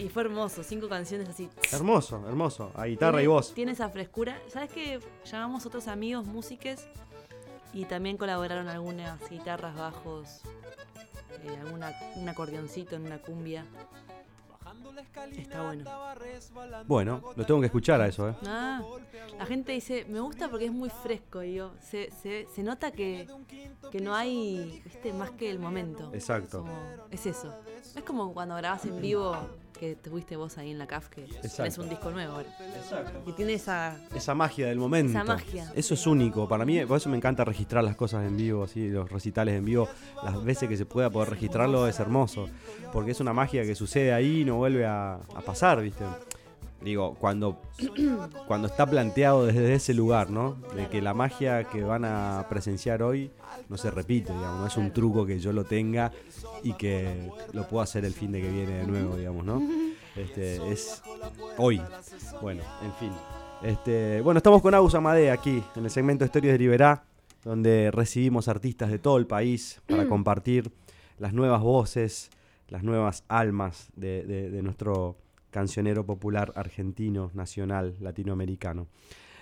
Y 0.00 0.08
fue 0.08 0.22
hermoso, 0.24 0.62
cinco 0.62 0.88
canciones 0.88 1.28
así. 1.28 1.48
Hermoso, 1.72 2.22
hermoso. 2.26 2.72
A 2.74 2.86
guitarra 2.86 3.12
Tiene- 3.18 3.24
y 3.24 3.26
voz. 3.28 3.54
Tiene 3.54 3.72
esa 3.72 3.88
frescura. 3.88 4.40
¿Sabes 4.48 4.70
qué? 4.72 5.00
Llamamos 5.30 5.64
otros 5.66 5.86
amigos, 5.88 6.26
músiques, 6.26 6.86
y 7.72 7.84
también 7.84 8.16
colaboraron 8.16 8.68
algunas 8.68 9.20
guitarras, 9.30 9.76
bajos, 9.76 10.40
eh, 11.44 11.56
alguna, 11.64 11.92
un 12.16 12.28
acordeoncito 12.28 12.96
en 12.96 13.06
una 13.06 13.18
cumbia. 13.18 13.64
Está 15.36 15.62
bueno. 15.62 15.84
Bueno, 16.86 17.22
lo 17.36 17.46
tengo 17.46 17.60
que 17.60 17.66
escuchar 17.66 18.00
a 18.00 18.06
eso, 18.08 18.28
¿eh? 18.28 18.34
Ah, 18.46 18.82
la 19.38 19.46
gente 19.46 19.72
dice, 19.72 20.04
me 20.08 20.20
gusta 20.20 20.48
porque 20.48 20.66
es 20.66 20.72
muy 20.72 20.90
fresco, 20.90 21.40
digo. 21.40 21.72
Se, 21.80 22.10
se, 22.22 22.46
se 22.54 22.62
nota 22.62 22.90
que, 22.92 23.28
que 23.90 24.00
no 24.00 24.14
hay, 24.14 24.82
viste, 24.84 25.12
más 25.12 25.30
que 25.32 25.50
el 25.50 25.58
momento. 25.58 26.10
Exacto. 26.14 26.60
Como- 26.60 27.06
es 27.10 27.26
eso. 27.26 27.52
Es 27.94 28.02
como 28.04 28.32
cuando 28.34 28.56
grabás 28.56 28.84
en 28.84 29.00
vivo, 29.00 29.36
que 29.76 29.96
tuviste 29.96 30.36
vos 30.36 30.58
ahí 30.58 30.70
en 30.70 30.78
la 30.78 30.86
CAF, 30.86 31.08
que 31.08 31.24
es 31.24 31.36
Exacto. 31.44 31.82
un 31.82 31.88
disco 31.88 32.10
nuevo 32.10 32.34
ahora. 32.34 32.48
Y 33.26 33.32
tiene 33.32 33.54
esa... 33.54 33.96
Esa 34.14 34.34
magia 34.34 34.66
del 34.66 34.78
momento. 34.78 35.12
Esa 35.12 35.24
magia. 35.24 35.72
Eso 35.74 35.94
es 35.94 36.06
único. 36.06 36.48
Para 36.48 36.64
mí, 36.64 36.84
por 36.86 36.96
eso 36.96 37.08
me 37.08 37.16
encanta 37.16 37.44
registrar 37.44 37.84
las 37.84 37.96
cosas 37.96 38.24
en 38.26 38.36
vivo, 38.36 38.64
así, 38.64 38.88
los 38.88 39.10
recitales 39.10 39.56
en 39.56 39.64
vivo. 39.64 39.88
Las 40.22 40.42
veces 40.44 40.68
que 40.68 40.76
se 40.76 40.86
pueda 40.86 41.10
poder 41.10 41.30
registrarlo 41.30 41.86
es 41.86 41.98
hermoso. 42.00 42.48
Porque 42.92 43.10
es 43.10 43.20
una 43.20 43.32
magia 43.32 43.64
que 43.64 43.74
sucede 43.74 44.12
ahí 44.12 44.40
y 44.40 44.44
no 44.44 44.56
vuelve 44.56 44.86
a, 44.86 45.14
a 45.14 45.40
pasar, 45.44 45.82
¿viste? 45.82 46.04
Digo, 46.80 47.14
cuando, 47.18 47.60
cuando 48.46 48.68
está 48.68 48.86
planteado 48.86 49.46
desde 49.46 49.74
ese 49.74 49.94
lugar, 49.94 50.30
¿no? 50.30 50.56
De 50.74 50.88
que 50.88 51.00
la 51.02 51.14
magia 51.14 51.64
que 51.64 51.82
van 51.82 52.04
a 52.04 52.46
presenciar 52.50 53.02
hoy 53.02 53.30
no 53.68 53.76
se 53.76 53.90
repite, 53.90 54.32
digamos, 54.32 54.60
no 54.60 54.66
es 54.66 54.76
un 54.76 54.92
truco 54.92 55.24
que 55.26 55.38
yo 55.40 55.52
lo 55.52 55.64
tenga 55.64 56.12
y 56.62 56.74
que 56.74 57.30
lo 57.52 57.66
puedo 57.66 57.82
hacer 57.82 58.04
el 58.04 58.12
fin 58.12 58.30
de 58.32 58.42
que 58.42 58.50
viene 58.50 58.72
de 58.74 58.86
nuevo, 58.86 59.16
digamos, 59.16 59.44
¿no? 59.44 59.62
Este, 60.14 60.70
es 60.70 61.02
hoy. 61.58 61.80
Bueno, 62.42 62.62
en 62.84 62.92
fin. 62.94 63.10
Este, 63.62 64.20
bueno, 64.20 64.38
estamos 64.38 64.60
con 64.62 64.74
Agus 64.74 64.94
Amadea 64.94 65.32
aquí, 65.32 65.62
en 65.76 65.84
el 65.84 65.90
segmento 65.90 66.24
Historias 66.24 66.52
de 66.52 66.58
Liberá, 66.58 67.04
donde 67.42 67.90
recibimos 67.90 68.48
artistas 68.48 68.90
de 68.90 68.98
todo 68.98 69.16
el 69.16 69.26
país 69.26 69.80
para 69.88 70.06
compartir 70.08 70.70
las 71.18 71.32
nuevas 71.32 71.62
voces, 71.62 72.30
las 72.68 72.82
nuevas 72.82 73.24
almas 73.28 73.88
de, 73.96 74.24
de- 74.24 74.50
de 74.50 74.62
nuestro 74.62 75.16
cancionero 75.60 76.04
popular 76.04 76.52
argentino, 76.54 77.30
nacional, 77.32 77.94
latinoamericano. 78.00 78.88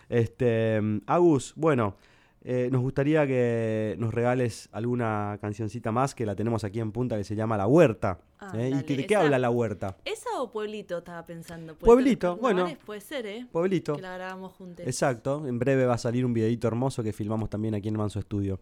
Este, 0.08 0.80
Agus, 1.06 1.52
bueno, 1.56 1.96
eh, 2.44 2.68
nos 2.70 2.82
gustaría 2.82 3.26
que 3.26 3.96
nos 3.98 4.14
regales 4.14 4.68
alguna 4.70 5.38
cancioncita 5.40 5.90
más 5.90 6.14
que 6.14 6.24
la 6.24 6.36
tenemos 6.36 6.62
aquí 6.62 6.78
en 6.78 6.92
punta 6.92 7.16
que 7.16 7.24
se 7.24 7.34
llama 7.34 7.56
La 7.56 7.66
Huerta. 7.66 8.20
Ah, 8.38 8.52
¿eh? 8.56 8.70
¿Y 8.78 8.82
que- 8.84 8.96
de 8.96 9.06
qué 9.06 9.16
habla 9.16 9.38
La 9.40 9.50
Huerta? 9.50 9.96
¿Esa 10.04 10.40
o 10.40 10.52
Pueblito 10.52 10.98
estaba 10.98 11.24
pensando? 11.26 11.74
Pueblito, 11.74 12.36
bueno. 12.36 12.68
Puede 12.86 13.00
ser, 13.00 13.26
¿eh? 13.26 13.46
Pueblito. 13.50 13.96
Que 13.96 14.02
la 14.02 14.14
grabamos 14.14 14.52
juntos. 14.52 14.86
Exacto, 14.86 15.48
en 15.48 15.58
breve 15.58 15.84
va 15.86 15.94
a 15.94 15.98
salir 15.98 16.24
un 16.24 16.32
videito 16.34 16.68
hermoso 16.68 17.02
que 17.02 17.12
filmamos 17.12 17.48
también 17.50 17.74
aquí 17.74 17.88
en 17.88 17.96
Manso 17.96 18.20
Estudio. 18.20 18.60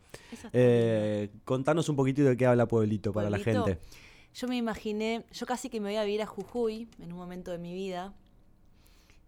Eh, 0.55 1.29
contanos 1.45 1.87
un 1.91 1.97
poquitito 1.97 2.29
de 2.29 2.37
qué 2.37 2.47
habla 2.47 2.67
Pueblito 2.67 3.13
para 3.13 3.29
la 3.29 3.39
gente. 3.39 3.79
Yo 4.35 4.49
me 4.49 4.57
imaginé, 4.57 5.27
yo 5.33 5.47
casi 5.47 5.69
que 5.69 5.79
me 5.79 5.91
voy 5.91 5.97
a 5.97 6.05
vivir 6.05 6.23
a 6.23 6.27
Jujuy 6.27 6.89
en 6.99 7.13
un 7.13 7.19
momento 7.19 7.51
de 7.51 7.59
mi 7.59 7.75
vida. 7.75 8.15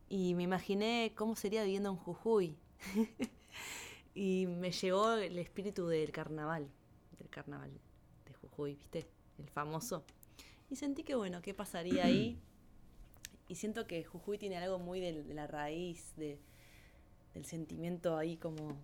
Y 0.09 0.35
me 0.35 0.45
imaginé 0.45 1.13
cómo 1.15 1.37
sería 1.37 1.63
viviendo 1.63 1.91
en 1.91 1.97
Jujuy. 1.97 2.57
y 4.15 4.47
me 4.47 4.71
llegó 4.71 5.13
el 5.13 5.39
espíritu 5.39 5.87
del 5.89 6.11
carnaval. 6.11 6.71
Del 7.19 7.29
carnaval 7.29 7.71
de 8.27 8.35
Jujuy, 8.35 8.77
¿viste? 8.77 9.07
El 9.39 9.51
famoso. 9.51 10.05
Y 10.71 10.77
sentí 10.77 11.03
que, 11.03 11.15
bueno, 11.15 11.43
¿qué 11.43 11.55
pasaría 11.55 12.05
ahí? 12.05 12.39
Y 13.47 13.57
siento 13.57 13.87
que 13.87 14.03
Jujuy 14.05 14.39
tiene 14.39 14.57
algo 14.57 14.79
muy 14.79 15.01
de, 15.01 15.23
la 15.35 15.47
raíz, 15.47 16.17
de, 16.17 16.39
del 17.35 17.45
sentimiento 17.45 18.17
ahí 18.17 18.39
como 18.39 18.79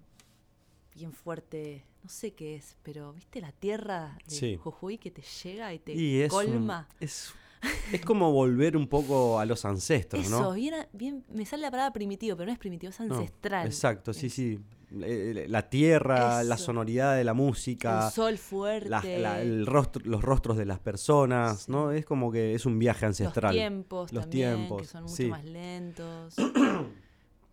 bien 0.95 1.15
fuerte. 1.15 1.83
No 2.03 2.09
sé 2.09 2.33
qué 2.33 2.57
es, 2.57 2.77
pero 2.83 3.13
¿viste 3.13 3.41
la 3.41 3.53
tierra 3.53 4.17
de 4.27 4.35
Sí. 4.35 4.57
Jujuy 4.57 4.99
que 4.99 5.11
te 5.11 5.23
llega 5.43 5.73
y 5.75 5.79
te 5.79 5.93
Y 5.95 6.21
es, 6.23 6.33
un- 6.33 6.39
colma? 6.47 6.89
es, 6.99 7.33
es 7.93 8.01
como 8.01 8.33
volver 8.33 8.77
un 8.77 8.87
poco 8.89 9.39
a 9.39 9.45
los 9.45 9.65
ancestros, 9.67 10.25
Eso, 10.27 10.41
¿no? 10.41 10.53
bien, 10.93 11.25
me 11.29 11.45
sale 11.45 11.63
la 11.63 11.71
palabra 11.71 11.93
primitivo, 11.93 12.37
pero 12.37 12.47
no 12.47 12.53
es 12.53 12.59
primitivo, 12.59 12.91
es 12.91 13.01
No, 13.01 13.15
ancestral. 13.17 13.67
exacto, 13.67 14.13
sí, 14.15 14.31
sí. 14.31 14.59
Eh, 15.03 15.45
La 15.49 15.69
tierra, 15.71 16.43
la 16.43 16.57
sonoridad 16.57 17.15
de 17.17 17.23
la 17.23 17.33
música, 17.35 18.07
El 18.07 18.13
sol 18.13 18.39
fuerte. 18.39 18.89
la- 18.89 19.03
la- 19.05 19.41
el 19.43 19.65
rostro, 19.67 20.03
los 20.05 20.21
rostros 20.23 20.57
de 20.57 20.65
las 20.65 20.81
personas, 20.81 21.63
Sí. 21.65 21.71
¿no? 21.73 21.93
Es 21.93 22.05
como 22.05 22.33
que 22.33 22.55
es 22.55 22.67
un 22.67 22.77
viaje 22.79 23.07
ancestral. 23.07 23.55
Los 23.55 23.61
tiempos 23.63 24.13
Los 24.13 24.23
también, 24.25 24.57
tiempos, 24.57 24.83
que 24.83 24.89
son 24.89 25.03
mucho 25.05 25.15
sí. 25.15 25.27
más 25.27 25.45
lentos. 25.45 26.35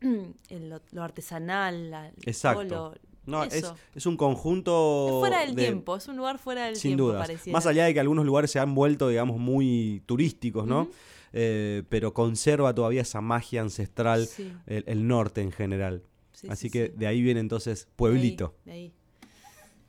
El- 0.50 0.70
lo, 0.70 0.82
lo 0.92 1.04
artesanal, 1.04 1.92
la, 1.92 2.08
Exacto. 2.26 2.68
todo 2.68 2.90
lo- 2.94 3.00
No, 3.28 3.44
es, 3.44 3.72
es 3.94 4.06
un 4.06 4.18
conjunto. 4.18 5.08
Es 5.08 5.20
fuera 5.20 5.42
del 5.46 5.54
de- 5.56 5.64
tiempo, 5.64 5.96
es 5.96 6.08
un 6.08 6.18
lugar 6.18 6.40
fuera 6.40 6.66
del 6.66 6.76
Sin 6.78 6.92
tiempo, 6.92 7.04
dudas. 7.10 7.22
pareciera. 7.22 7.56
Más 7.56 7.66
allá 7.68 7.86
de 7.86 7.94
que 7.94 8.00
algunos 8.00 8.26
lugares 8.26 8.50
se 8.50 8.58
han 8.60 8.74
vuelto, 8.74 9.10
digamos, 9.10 9.38
muy 9.38 10.02
turísticos, 10.06 10.66
¿no? 10.66 10.90
Eh, 11.34 11.84
pero 11.90 12.14
conserva 12.14 12.74
todavía 12.74 13.02
esa 13.02 13.20
magia 13.22 13.62
ancestral, 13.62 14.26
Sí, 14.26 14.52
el, 14.66 14.84
el 14.88 15.08
norte 15.08 15.42
en 15.42 15.52
general. 15.52 16.04
sí, 16.32 16.48
Así 16.50 16.68
sí, 16.68 16.72
que 16.72 16.90
de 16.90 17.06
ahí 17.06 17.22
viene 17.22 17.42
entonces 17.42 17.82
De 17.84 17.90
ahí, 17.90 17.94
Pueblito. 17.98 18.56
de 18.66 18.72
ahí. 18.72 18.94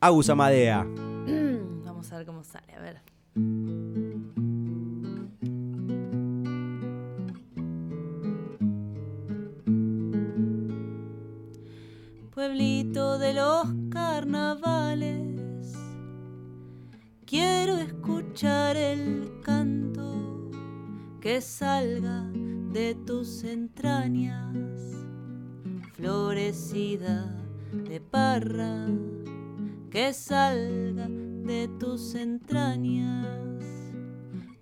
Agus 0.01 0.29
Amadea. 0.29 0.83
Vamos 1.85 2.11
a 2.11 2.17
ver 2.17 2.25
cómo 2.25 2.43
sale, 2.43 2.73
a 2.73 2.79
ver. 2.81 3.01
Pueblito 12.39 13.17
de 13.19 13.33
los 13.33 13.65
carnavales, 13.91 15.73
quiero 17.25 17.75
escuchar 17.75 18.77
el 18.77 19.41
canto 19.43 20.49
que 21.19 21.41
salga 21.41 22.31
de 22.71 22.95
tus 23.05 23.43
entrañas, 23.43 24.55
florecida 25.95 27.29
de 27.73 27.99
parra 27.99 28.87
que 29.91 30.13
salga 30.13 31.09
de 31.09 31.69
tus 31.77 32.15
entrañas, 32.15 33.65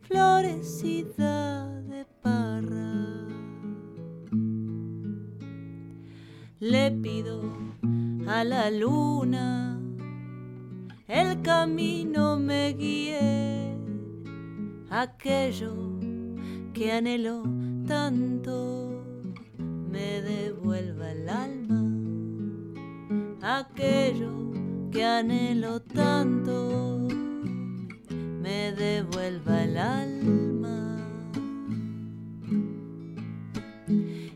florecida 0.02 1.80
de 1.82 2.06
parra. 2.24 2.88
Le 6.60 6.90
pido 6.90 7.67
a 8.28 8.44
la 8.44 8.70
luna. 8.70 9.80
El 11.08 11.42
camino 11.42 12.38
me 12.38 12.74
guíe, 12.74 13.78
aquello 14.90 15.74
que 16.74 16.92
anhelo 16.92 17.44
tanto 17.88 19.04
me 19.58 20.22
devuelva 20.22 21.12
el 21.12 21.30
alma. 21.30 21.84
Aquello 23.42 24.52
que 24.92 25.06
anhelo 25.06 25.82
tanto 25.82 27.08
me 28.10 28.74
devuelva 28.74 29.64
el 29.64 29.78
alma. 29.78 30.98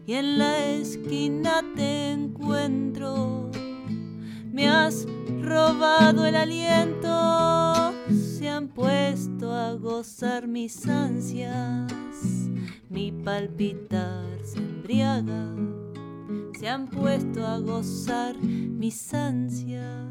Y 0.06 0.14
en 0.14 0.38
la 0.38 0.66
esquina 0.66 1.62
te 1.76 2.12
encuentro, 2.12 3.52
me 4.52 4.68
has 4.68 5.08
robado 5.42 6.26
el 6.26 6.36
aliento, 6.36 7.94
se 8.10 8.50
han 8.50 8.68
puesto 8.68 9.52
a 9.54 9.74
gozar 9.74 10.48
mis 10.48 10.88
ansias, 10.88 11.94
mi 12.90 13.12
palpitar 13.12 14.26
se 14.44 14.60
embriaga, 14.60 15.56
se 16.60 16.68
han 16.68 16.88
puesto 16.88 17.46
a 17.48 17.60
gozar 17.60 18.38
mis 18.42 19.14
ansias, 19.14 20.10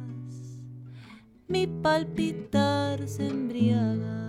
mi 1.47 1.66
palpitar 1.66 3.07
se 3.07 3.28
embriaga. 3.28 4.28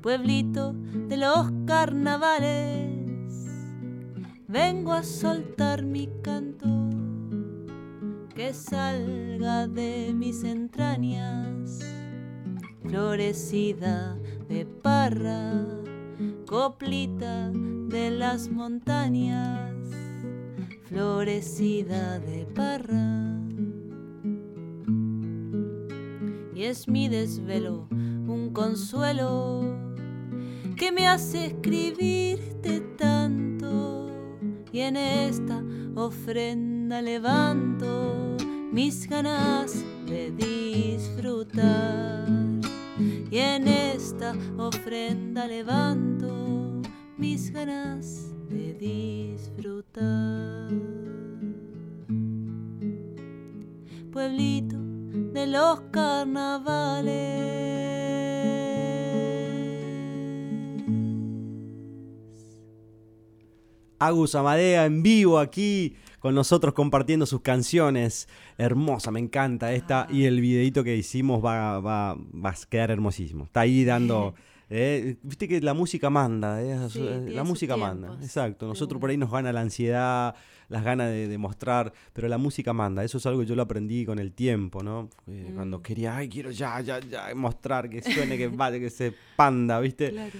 Pueblito 0.00 0.74
de 1.08 1.16
los 1.16 1.52
carnavales, 1.64 2.91
vengo 4.52 4.92
a 4.92 5.02
soltar 5.02 5.82
mi 5.82 6.10
canto 6.20 6.68
que 8.34 8.52
salga 8.52 9.66
de 9.66 10.12
mis 10.14 10.44
entrañas, 10.44 11.78
florecida 12.82 14.18
de 14.50 14.66
parra, 14.66 15.64
coplita 16.46 17.50
de 17.50 18.10
las 18.10 18.50
montañas, 18.50 19.74
florecida 20.84 22.18
de 22.18 22.44
parra. 22.44 23.40
Y 26.54 26.64
es 26.64 26.88
mi 26.88 27.08
desvelo 27.08 27.88
un 27.90 28.50
consuelo 28.52 29.78
que 30.76 30.92
me 30.92 31.08
hace 31.08 31.46
escribirte 31.46 32.80
tanto 32.98 34.01
y 34.72 34.80
en 34.80 34.96
esta 34.96 35.62
ofrenda 35.94 37.00
levanto 37.02 38.36
mis 38.72 39.08
ganas 39.08 39.84
de 40.06 40.32
disfrutar. 40.32 42.26
Y 43.30 43.38
en 43.38 43.68
esta 43.68 44.34
ofrenda 44.56 45.46
levanto 45.46 46.82
mis 47.18 47.52
ganas 47.52 48.34
de 48.48 48.72
disfrutar. 48.74 50.70
Pueblito 54.10 54.76
de 55.32 55.46
los 55.46 55.80
carnavales. 55.90 58.21
Agus 64.06 64.34
Amadea 64.34 64.86
en 64.86 65.02
vivo 65.02 65.38
aquí 65.38 65.94
con 66.18 66.34
nosotros 66.34 66.74
compartiendo 66.74 67.26
sus 67.26 67.40
canciones. 67.40 68.28
Hermosa, 68.58 69.10
me 69.10 69.20
encanta 69.20 69.72
esta. 69.72 70.06
Y 70.10 70.24
el 70.24 70.40
videito 70.40 70.84
que 70.84 70.96
hicimos 70.96 71.44
va, 71.44 71.80
va, 71.80 72.14
va 72.14 72.50
a 72.50 72.54
quedar 72.68 72.90
hermosísimo. 72.90 73.44
Está 73.44 73.60
ahí 73.60 73.84
dando. 73.84 74.34
eh, 74.70 75.16
Viste 75.22 75.48
que 75.48 75.60
la 75.60 75.74
música 75.74 76.10
manda, 76.10 76.62
eh, 76.62 76.88
Sí, 76.90 77.00
eh, 77.02 77.30
la 77.30 77.44
música 77.44 77.76
manda, 77.76 78.16
exacto. 78.22 78.66
Nosotros 78.66 79.00
por 79.00 79.10
ahí 79.10 79.16
nos 79.16 79.30
gana 79.30 79.52
la 79.52 79.60
ansiedad, 79.60 80.34
las 80.68 80.84
ganas 80.84 81.08
de, 81.10 81.28
de 81.28 81.38
mostrar, 81.38 81.92
pero 82.12 82.28
la 82.28 82.38
música 82.38 82.72
manda. 82.72 83.04
Eso 83.04 83.18
es 83.18 83.26
algo 83.26 83.40
que 83.40 83.46
yo 83.46 83.54
lo 83.56 83.62
aprendí 83.62 84.06
con 84.06 84.18
el 84.18 84.32
tiempo, 84.32 84.82
¿no? 84.82 85.10
Eh, 85.26 85.50
Cuando 85.54 85.78
Mm. 85.80 85.82
quería, 85.82 86.16
ay, 86.16 86.28
quiero 86.28 86.50
ya, 86.52 86.80
ya, 86.80 87.00
ya 87.00 87.34
mostrar, 87.34 87.90
que 87.90 88.00
suene, 88.00 88.38
que 88.38 88.48
vaya, 88.62 88.78
que 88.78 88.88
se 88.90 89.12
panda, 89.36 89.78
¿viste? 89.80 90.10
Claro. 90.10 90.38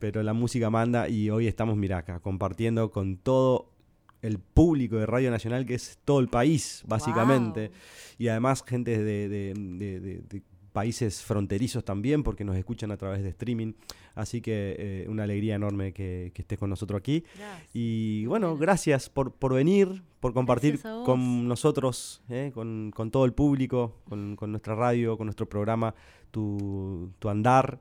Pero 0.00 0.22
la 0.24 0.32
música 0.32 0.68
manda 0.70 1.08
y 1.08 1.30
hoy 1.30 1.46
estamos, 1.46 1.76
mira 1.76 1.98
acá, 1.98 2.18
compartiendo 2.18 2.90
con 2.90 3.16
todo 3.18 3.70
el 4.22 4.38
público 4.38 4.96
de 4.96 5.06
Radio 5.06 5.30
Nacional, 5.30 5.64
que 5.64 5.74
es 5.74 5.98
todo 6.04 6.18
el 6.20 6.28
país, 6.28 6.82
básicamente. 6.88 7.70
Y 8.18 8.26
además 8.28 8.64
gente 8.66 8.98
de, 9.02 9.28
de- 9.28 9.54
de- 9.54 10.00
de- 10.00 10.20
de 10.22 10.42
países 10.72 11.22
fronterizos 11.22 11.84
también, 11.84 12.22
porque 12.22 12.44
nos 12.44 12.56
escuchan 12.56 12.90
a 12.92 12.96
través 12.96 13.22
de 13.22 13.30
streaming. 13.30 13.72
Así 14.14 14.40
que 14.40 14.76
eh, 14.78 15.06
una 15.08 15.24
alegría 15.24 15.54
enorme 15.56 15.92
que, 15.92 16.30
que 16.34 16.42
estés 16.42 16.58
con 16.58 16.70
nosotros 16.70 16.98
aquí. 16.98 17.24
Gracias. 17.36 17.68
Y 17.74 18.24
bueno, 18.26 18.56
gracias 18.56 19.08
por, 19.10 19.32
por 19.32 19.54
venir, 19.54 20.02
por 20.20 20.32
compartir 20.32 20.80
con 21.04 21.48
nosotros, 21.48 22.22
eh, 22.28 22.52
con, 22.54 22.92
con 22.94 23.10
todo 23.10 23.24
el 23.24 23.32
público, 23.32 23.96
con, 24.08 24.36
con 24.36 24.50
nuestra 24.52 24.74
radio, 24.76 25.16
con 25.16 25.26
nuestro 25.26 25.48
programa, 25.48 25.94
tu, 26.30 27.10
tu 27.18 27.28
andar 27.28 27.80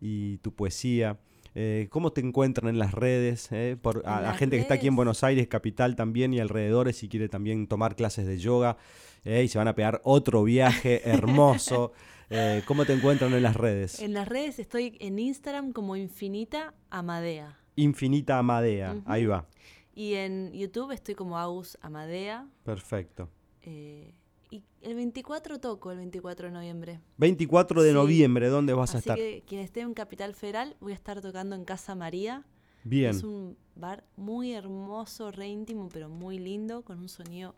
y 0.00 0.38
tu 0.38 0.52
poesía. 0.54 1.18
Eh, 1.54 1.88
¿Cómo 1.90 2.12
te 2.12 2.20
encuentran 2.20 2.68
en 2.68 2.78
las 2.78 2.92
redes? 2.92 3.48
eh? 3.52 3.76
Por, 3.80 4.02
a 4.06 4.20
la 4.20 4.34
gente 4.34 4.56
que 4.56 4.62
está 4.62 4.74
aquí 4.74 4.86
en. 4.86 4.96
Buenos 4.96 5.24
Aires, 5.24 5.48
capital 5.48 5.96
también 5.96 6.32
y 6.32 6.38
alrededores, 6.40 6.96
si 6.96 7.08
quiere 7.08 7.28
también 7.28 7.66
tomar 7.66 7.96
clases 7.96 8.26
de 8.26 8.38
yoga 8.38 8.76
eh, 9.24 9.42
y 9.44 9.48
se 9.48 9.58
van 9.58 9.66
a 9.68 9.74
pegar 9.74 10.00
otro 10.04 10.44
viaje 10.44 11.02
hermoso. 11.08 11.92
Eh, 12.30 12.62
¿Cómo 12.66 12.84
te 12.84 12.92
encuentran 12.92 13.32
en 13.34 13.42
las 13.42 13.56
redes? 13.56 14.00
En 14.00 14.14
las 14.14 14.28
redes 14.28 14.58
estoy 14.60 14.96
en 15.00 15.18
Instagram 15.18 15.72
como 15.72 15.96
Infinita 15.96 16.74
Amadea. 16.90 17.58
Infinita 17.74 18.38
Amadea, 18.38 18.96
ahí 19.06 19.26
va. 19.26 19.46
Y 19.94 20.14
en 20.14 20.52
YouTube 20.52 20.92
estoy 20.92 21.14
como 21.16 21.36
Agus 21.38 21.76
Amadea. 21.82 22.46
Perfecto. 22.62 23.28
eh, 23.62 24.14
y 24.50 24.62
el 24.82 24.94
24 24.94 25.60
toco, 25.60 25.90
el 25.92 25.98
24 25.98 26.48
de 26.48 26.52
noviembre. 26.52 27.00
24 27.18 27.82
de 27.82 27.90
Sí. 27.90 27.94
noviembre, 27.94 28.48
¿dónde 28.48 28.72
vas 28.72 28.94
a 28.94 28.98
estar? 28.98 29.16
que 29.16 29.42
quien 29.46 29.60
esté 29.60 29.80
en 29.80 29.94
Capital 29.94 30.34
Federal, 30.34 30.76
voy 30.80 30.92
a 30.92 30.94
estar 30.94 31.20
tocando 31.20 31.54
en 31.56 31.64
Casa 31.64 31.94
María. 31.94 32.44
Bien, 32.82 33.10
Es 33.10 33.22
un 33.24 33.56
bar 33.76 34.04
muy 34.16 34.52
hermoso, 34.52 35.30
re 35.30 35.48
íntimo, 35.48 35.88
pero 35.92 36.08
muy 36.08 36.38
lindo, 36.38 36.82
con 36.82 36.98
un 36.98 37.08
sonido 37.10 37.54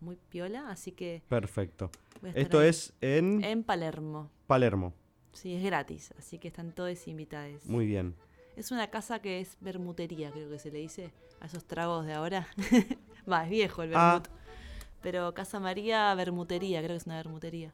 muy 0.00 0.16
piola. 0.28 0.68
Así 0.68 0.90
que 0.92 1.22
perfecto. 1.28 1.90
Esto 2.34 2.58
ahí. 2.58 2.68
es 2.68 2.92
en 3.00 3.42
en 3.44 3.62
Palermo. 3.62 4.30
Palermo. 4.46 4.92
Sí, 5.32 5.54
es 5.54 5.62
gratis, 5.64 6.12
así 6.18 6.38
que 6.38 6.48
están 6.48 6.72
todos 6.72 7.06
invitados. 7.08 7.64
Muy 7.66 7.86
bien. 7.86 8.14
Es 8.56 8.70
una 8.70 8.88
casa 8.90 9.20
que 9.20 9.40
es 9.40 9.56
bermutería, 9.60 10.30
creo 10.30 10.48
que 10.48 10.58
se 10.58 10.70
le 10.70 10.78
dice 10.78 11.10
a 11.40 11.46
esos 11.46 11.64
tragos 11.64 12.04
de 12.06 12.12
ahora. 12.12 12.46
Va, 13.30 13.44
es 13.44 13.50
viejo 13.50 13.82
el 13.82 13.92
Ah. 13.94 14.22
Pero 15.04 15.32
Casa 15.34 15.60
María, 15.60 16.12
bermutería, 16.16 16.78
creo 16.80 16.90
que 16.90 16.96
es 16.96 17.06
una 17.06 17.16
bermutería. 17.18 17.72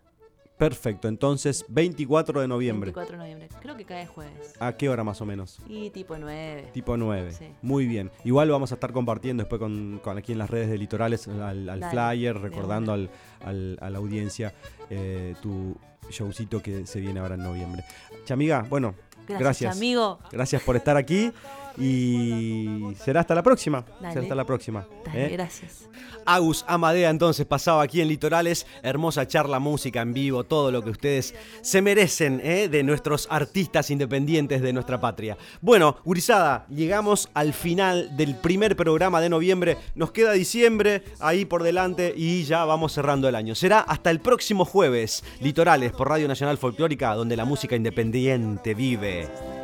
Perfecto. 0.59 1.09
Entonces, 1.09 1.65
24 1.69 2.43
de 2.43 2.47
noviembre. 2.49 2.89
24 2.93 3.13
de 3.13 3.19
noviembre. 3.19 3.49
Creo 3.63 3.77
que 3.79 3.87
cae 3.87 4.07
jueves. 4.07 4.53
¿A 4.61 4.75
qué 4.75 4.91
hora 4.91 5.03
más 5.03 5.19
o 5.23 5.25
menos? 5.25 5.59
Y 5.67 5.89
tipo 5.89 6.19
9. 6.19 6.69
Tipo 6.75 6.99
9. 6.99 7.33
Sí. 7.33 7.47
Muy 7.63 7.87
bien. 7.87 8.11
Igual 8.25 8.51
vamos 8.51 8.71
a 8.71 8.75
estar 8.75 8.93
compartiendo 8.93 9.43
después 9.43 9.59
con, 9.59 10.01
con 10.05 10.19
aquí 10.19 10.33
en 10.33 10.39
las 10.39 10.51
redes 10.51 10.69
de 10.69 10.77
Litorales 10.77 11.27
al, 11.29 11.67
al 11.67 11.81
Dale, 11.81 11.91
flyer, 11.91 12.37
recordando 12.39 12.93
al, 12.93 13.09
al- 13.43 13.79
a 13.81 13.89
la 13.89 13.97
audiencia 13.99 14.53
eh, 14.91 15.35
tu 15.41 15.79
showcito 16.11 16.61
que 16.61 16.85
se 16.87 17.01
viene 17.01 17.21
ahora 17.21 17.37
en 17.37 17.43
noviembre. 17.43 17.83
Chamiga, 18.27 18.67
bueno, 18.69 18.95
Gracias, 19.27 19.41
gracias. 19.41 19.77
amigo. 19.77 20.19
gracias 20.33 20.61
por 20.63 20.75
estar 20.77 20.97
aquí 20.97 21.33
y 21.77 22.95
será 23.03 23.21
hasta 23.21 23.35
la 23.35 23.43
próxima. 23.43 23.85
Dale. 24.01 24.13
Será 24.13 24.23
hasta 24.23 24.35
la 24.35 24.45
próxima. 24.45 24.87
Dale, 25.05 25.27
¿eh? 25.27 25.29
gracias. 25.31 25.89
Agus 26.27 26.65
Amadea 26.69 27.11
entonces 27.11 27.47
pasaba 27.47 27.83
aquí 27.83 28.01
en 28.01 28.09
Litorales, 28.09 28.67
hermosa 28.83 29.27
charla, 29.27 29.59
música 29.59 30.03
en 30.03 30.13
vivo, 30.13 30.45
todo 30.45 30.71
lo 30.71 30.83
que 30.83 30.91
ustedes 30.91 31.35
se 31.63 31.83
merecen 31.83 32.41
¿eh? 32.45 32.69
de 32.69 32.83
nuestros 32.83 33.27
artistas 33.31 33.91
independientes 33.91 34.63
de 34.63 34.73
nuestra 34.73 35.01
patria. 35.01 35.37
Bueno, 35.61 35.97
Gurizada, 36.05 36.67
llegamos 36.69 37.29
al 37.35 37.53
final 37.53 38.17
del 38.17 38.35
primer 38.37 38.77
programa 38.77 39.21
de 39.21 39.29
noviembre, 39.29 39.77
nos 39.95 40.13
queda 40.13 40.33
diciembre 40.33 41.03
ahí 41.19 41.45
por 41.45 41.63
delante 41.63 42.13
y 42.17 42.45
ya 42.45 42.65
vamos 42.65 42.93
cerrando 42.93 43.29
el 43.29 43.35
año. 43.35 43.55
Será 43.55 43.81
hasta 43.81 44.11
el 44.11 44.21
próximo 44.21 44.65
jueves, 44.65 45.25
Litorales 45.41 45.93
por 45.93 46.09
Radio 46.09 46.29
Nacional 46.29 46.59
Folclórica, 46.59 47.15
donde 47.15 47.37
la 47.37 47.45
música 47.45 47.77
independiente 47.77 48.75
vive. 48.75 49.60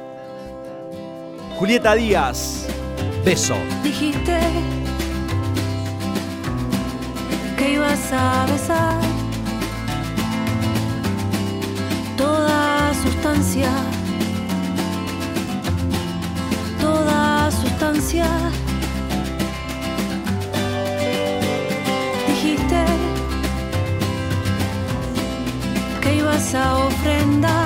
Julieta 1.58 1.94
Díaz, 1.94 2.66
beso. 3.24 3.56
Dijiste 3.82 4.38
que 7.56 7.72
ibas 7.72 8.12
a 8.12 8.44
besar 8.52 9.00
toda 12.18 12.92
sustancia, 13.02 13.70
toda 16.78 17.50
sustancia. 17.50 18.26
Dijiste 22.28 22.84
que 26.02 26.16
ibas 26.16 26.54
a 26.54 26.76
ofrendar 26.86 27.65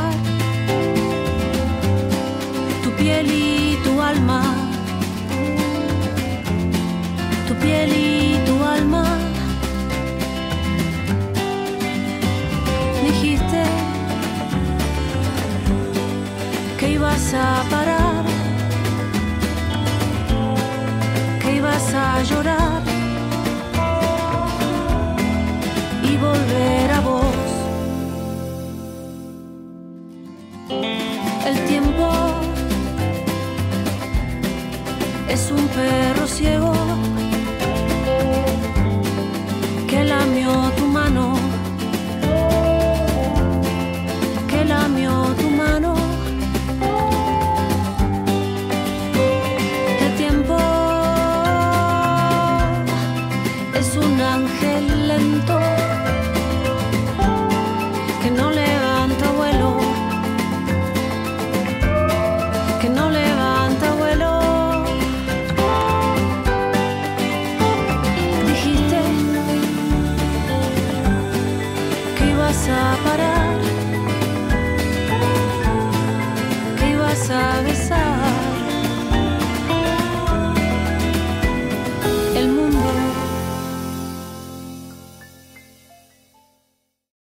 a 17.34 17.64
parar, 17.70 18.24
que 21.40 21.56
ibas 21.56 21.94
a 21.94 22.22
llorar 22.22 22.82
y 26.02 26.16
volver 26.16 26.90
a 26.90 27.00
vos. 27.00 27.24
El 31.46 31.64
tiempo 31.66 32.08
es 35.28 35.50
un 35.50 35.66
perro 35.68 36.26
ciego. 36.26 36.79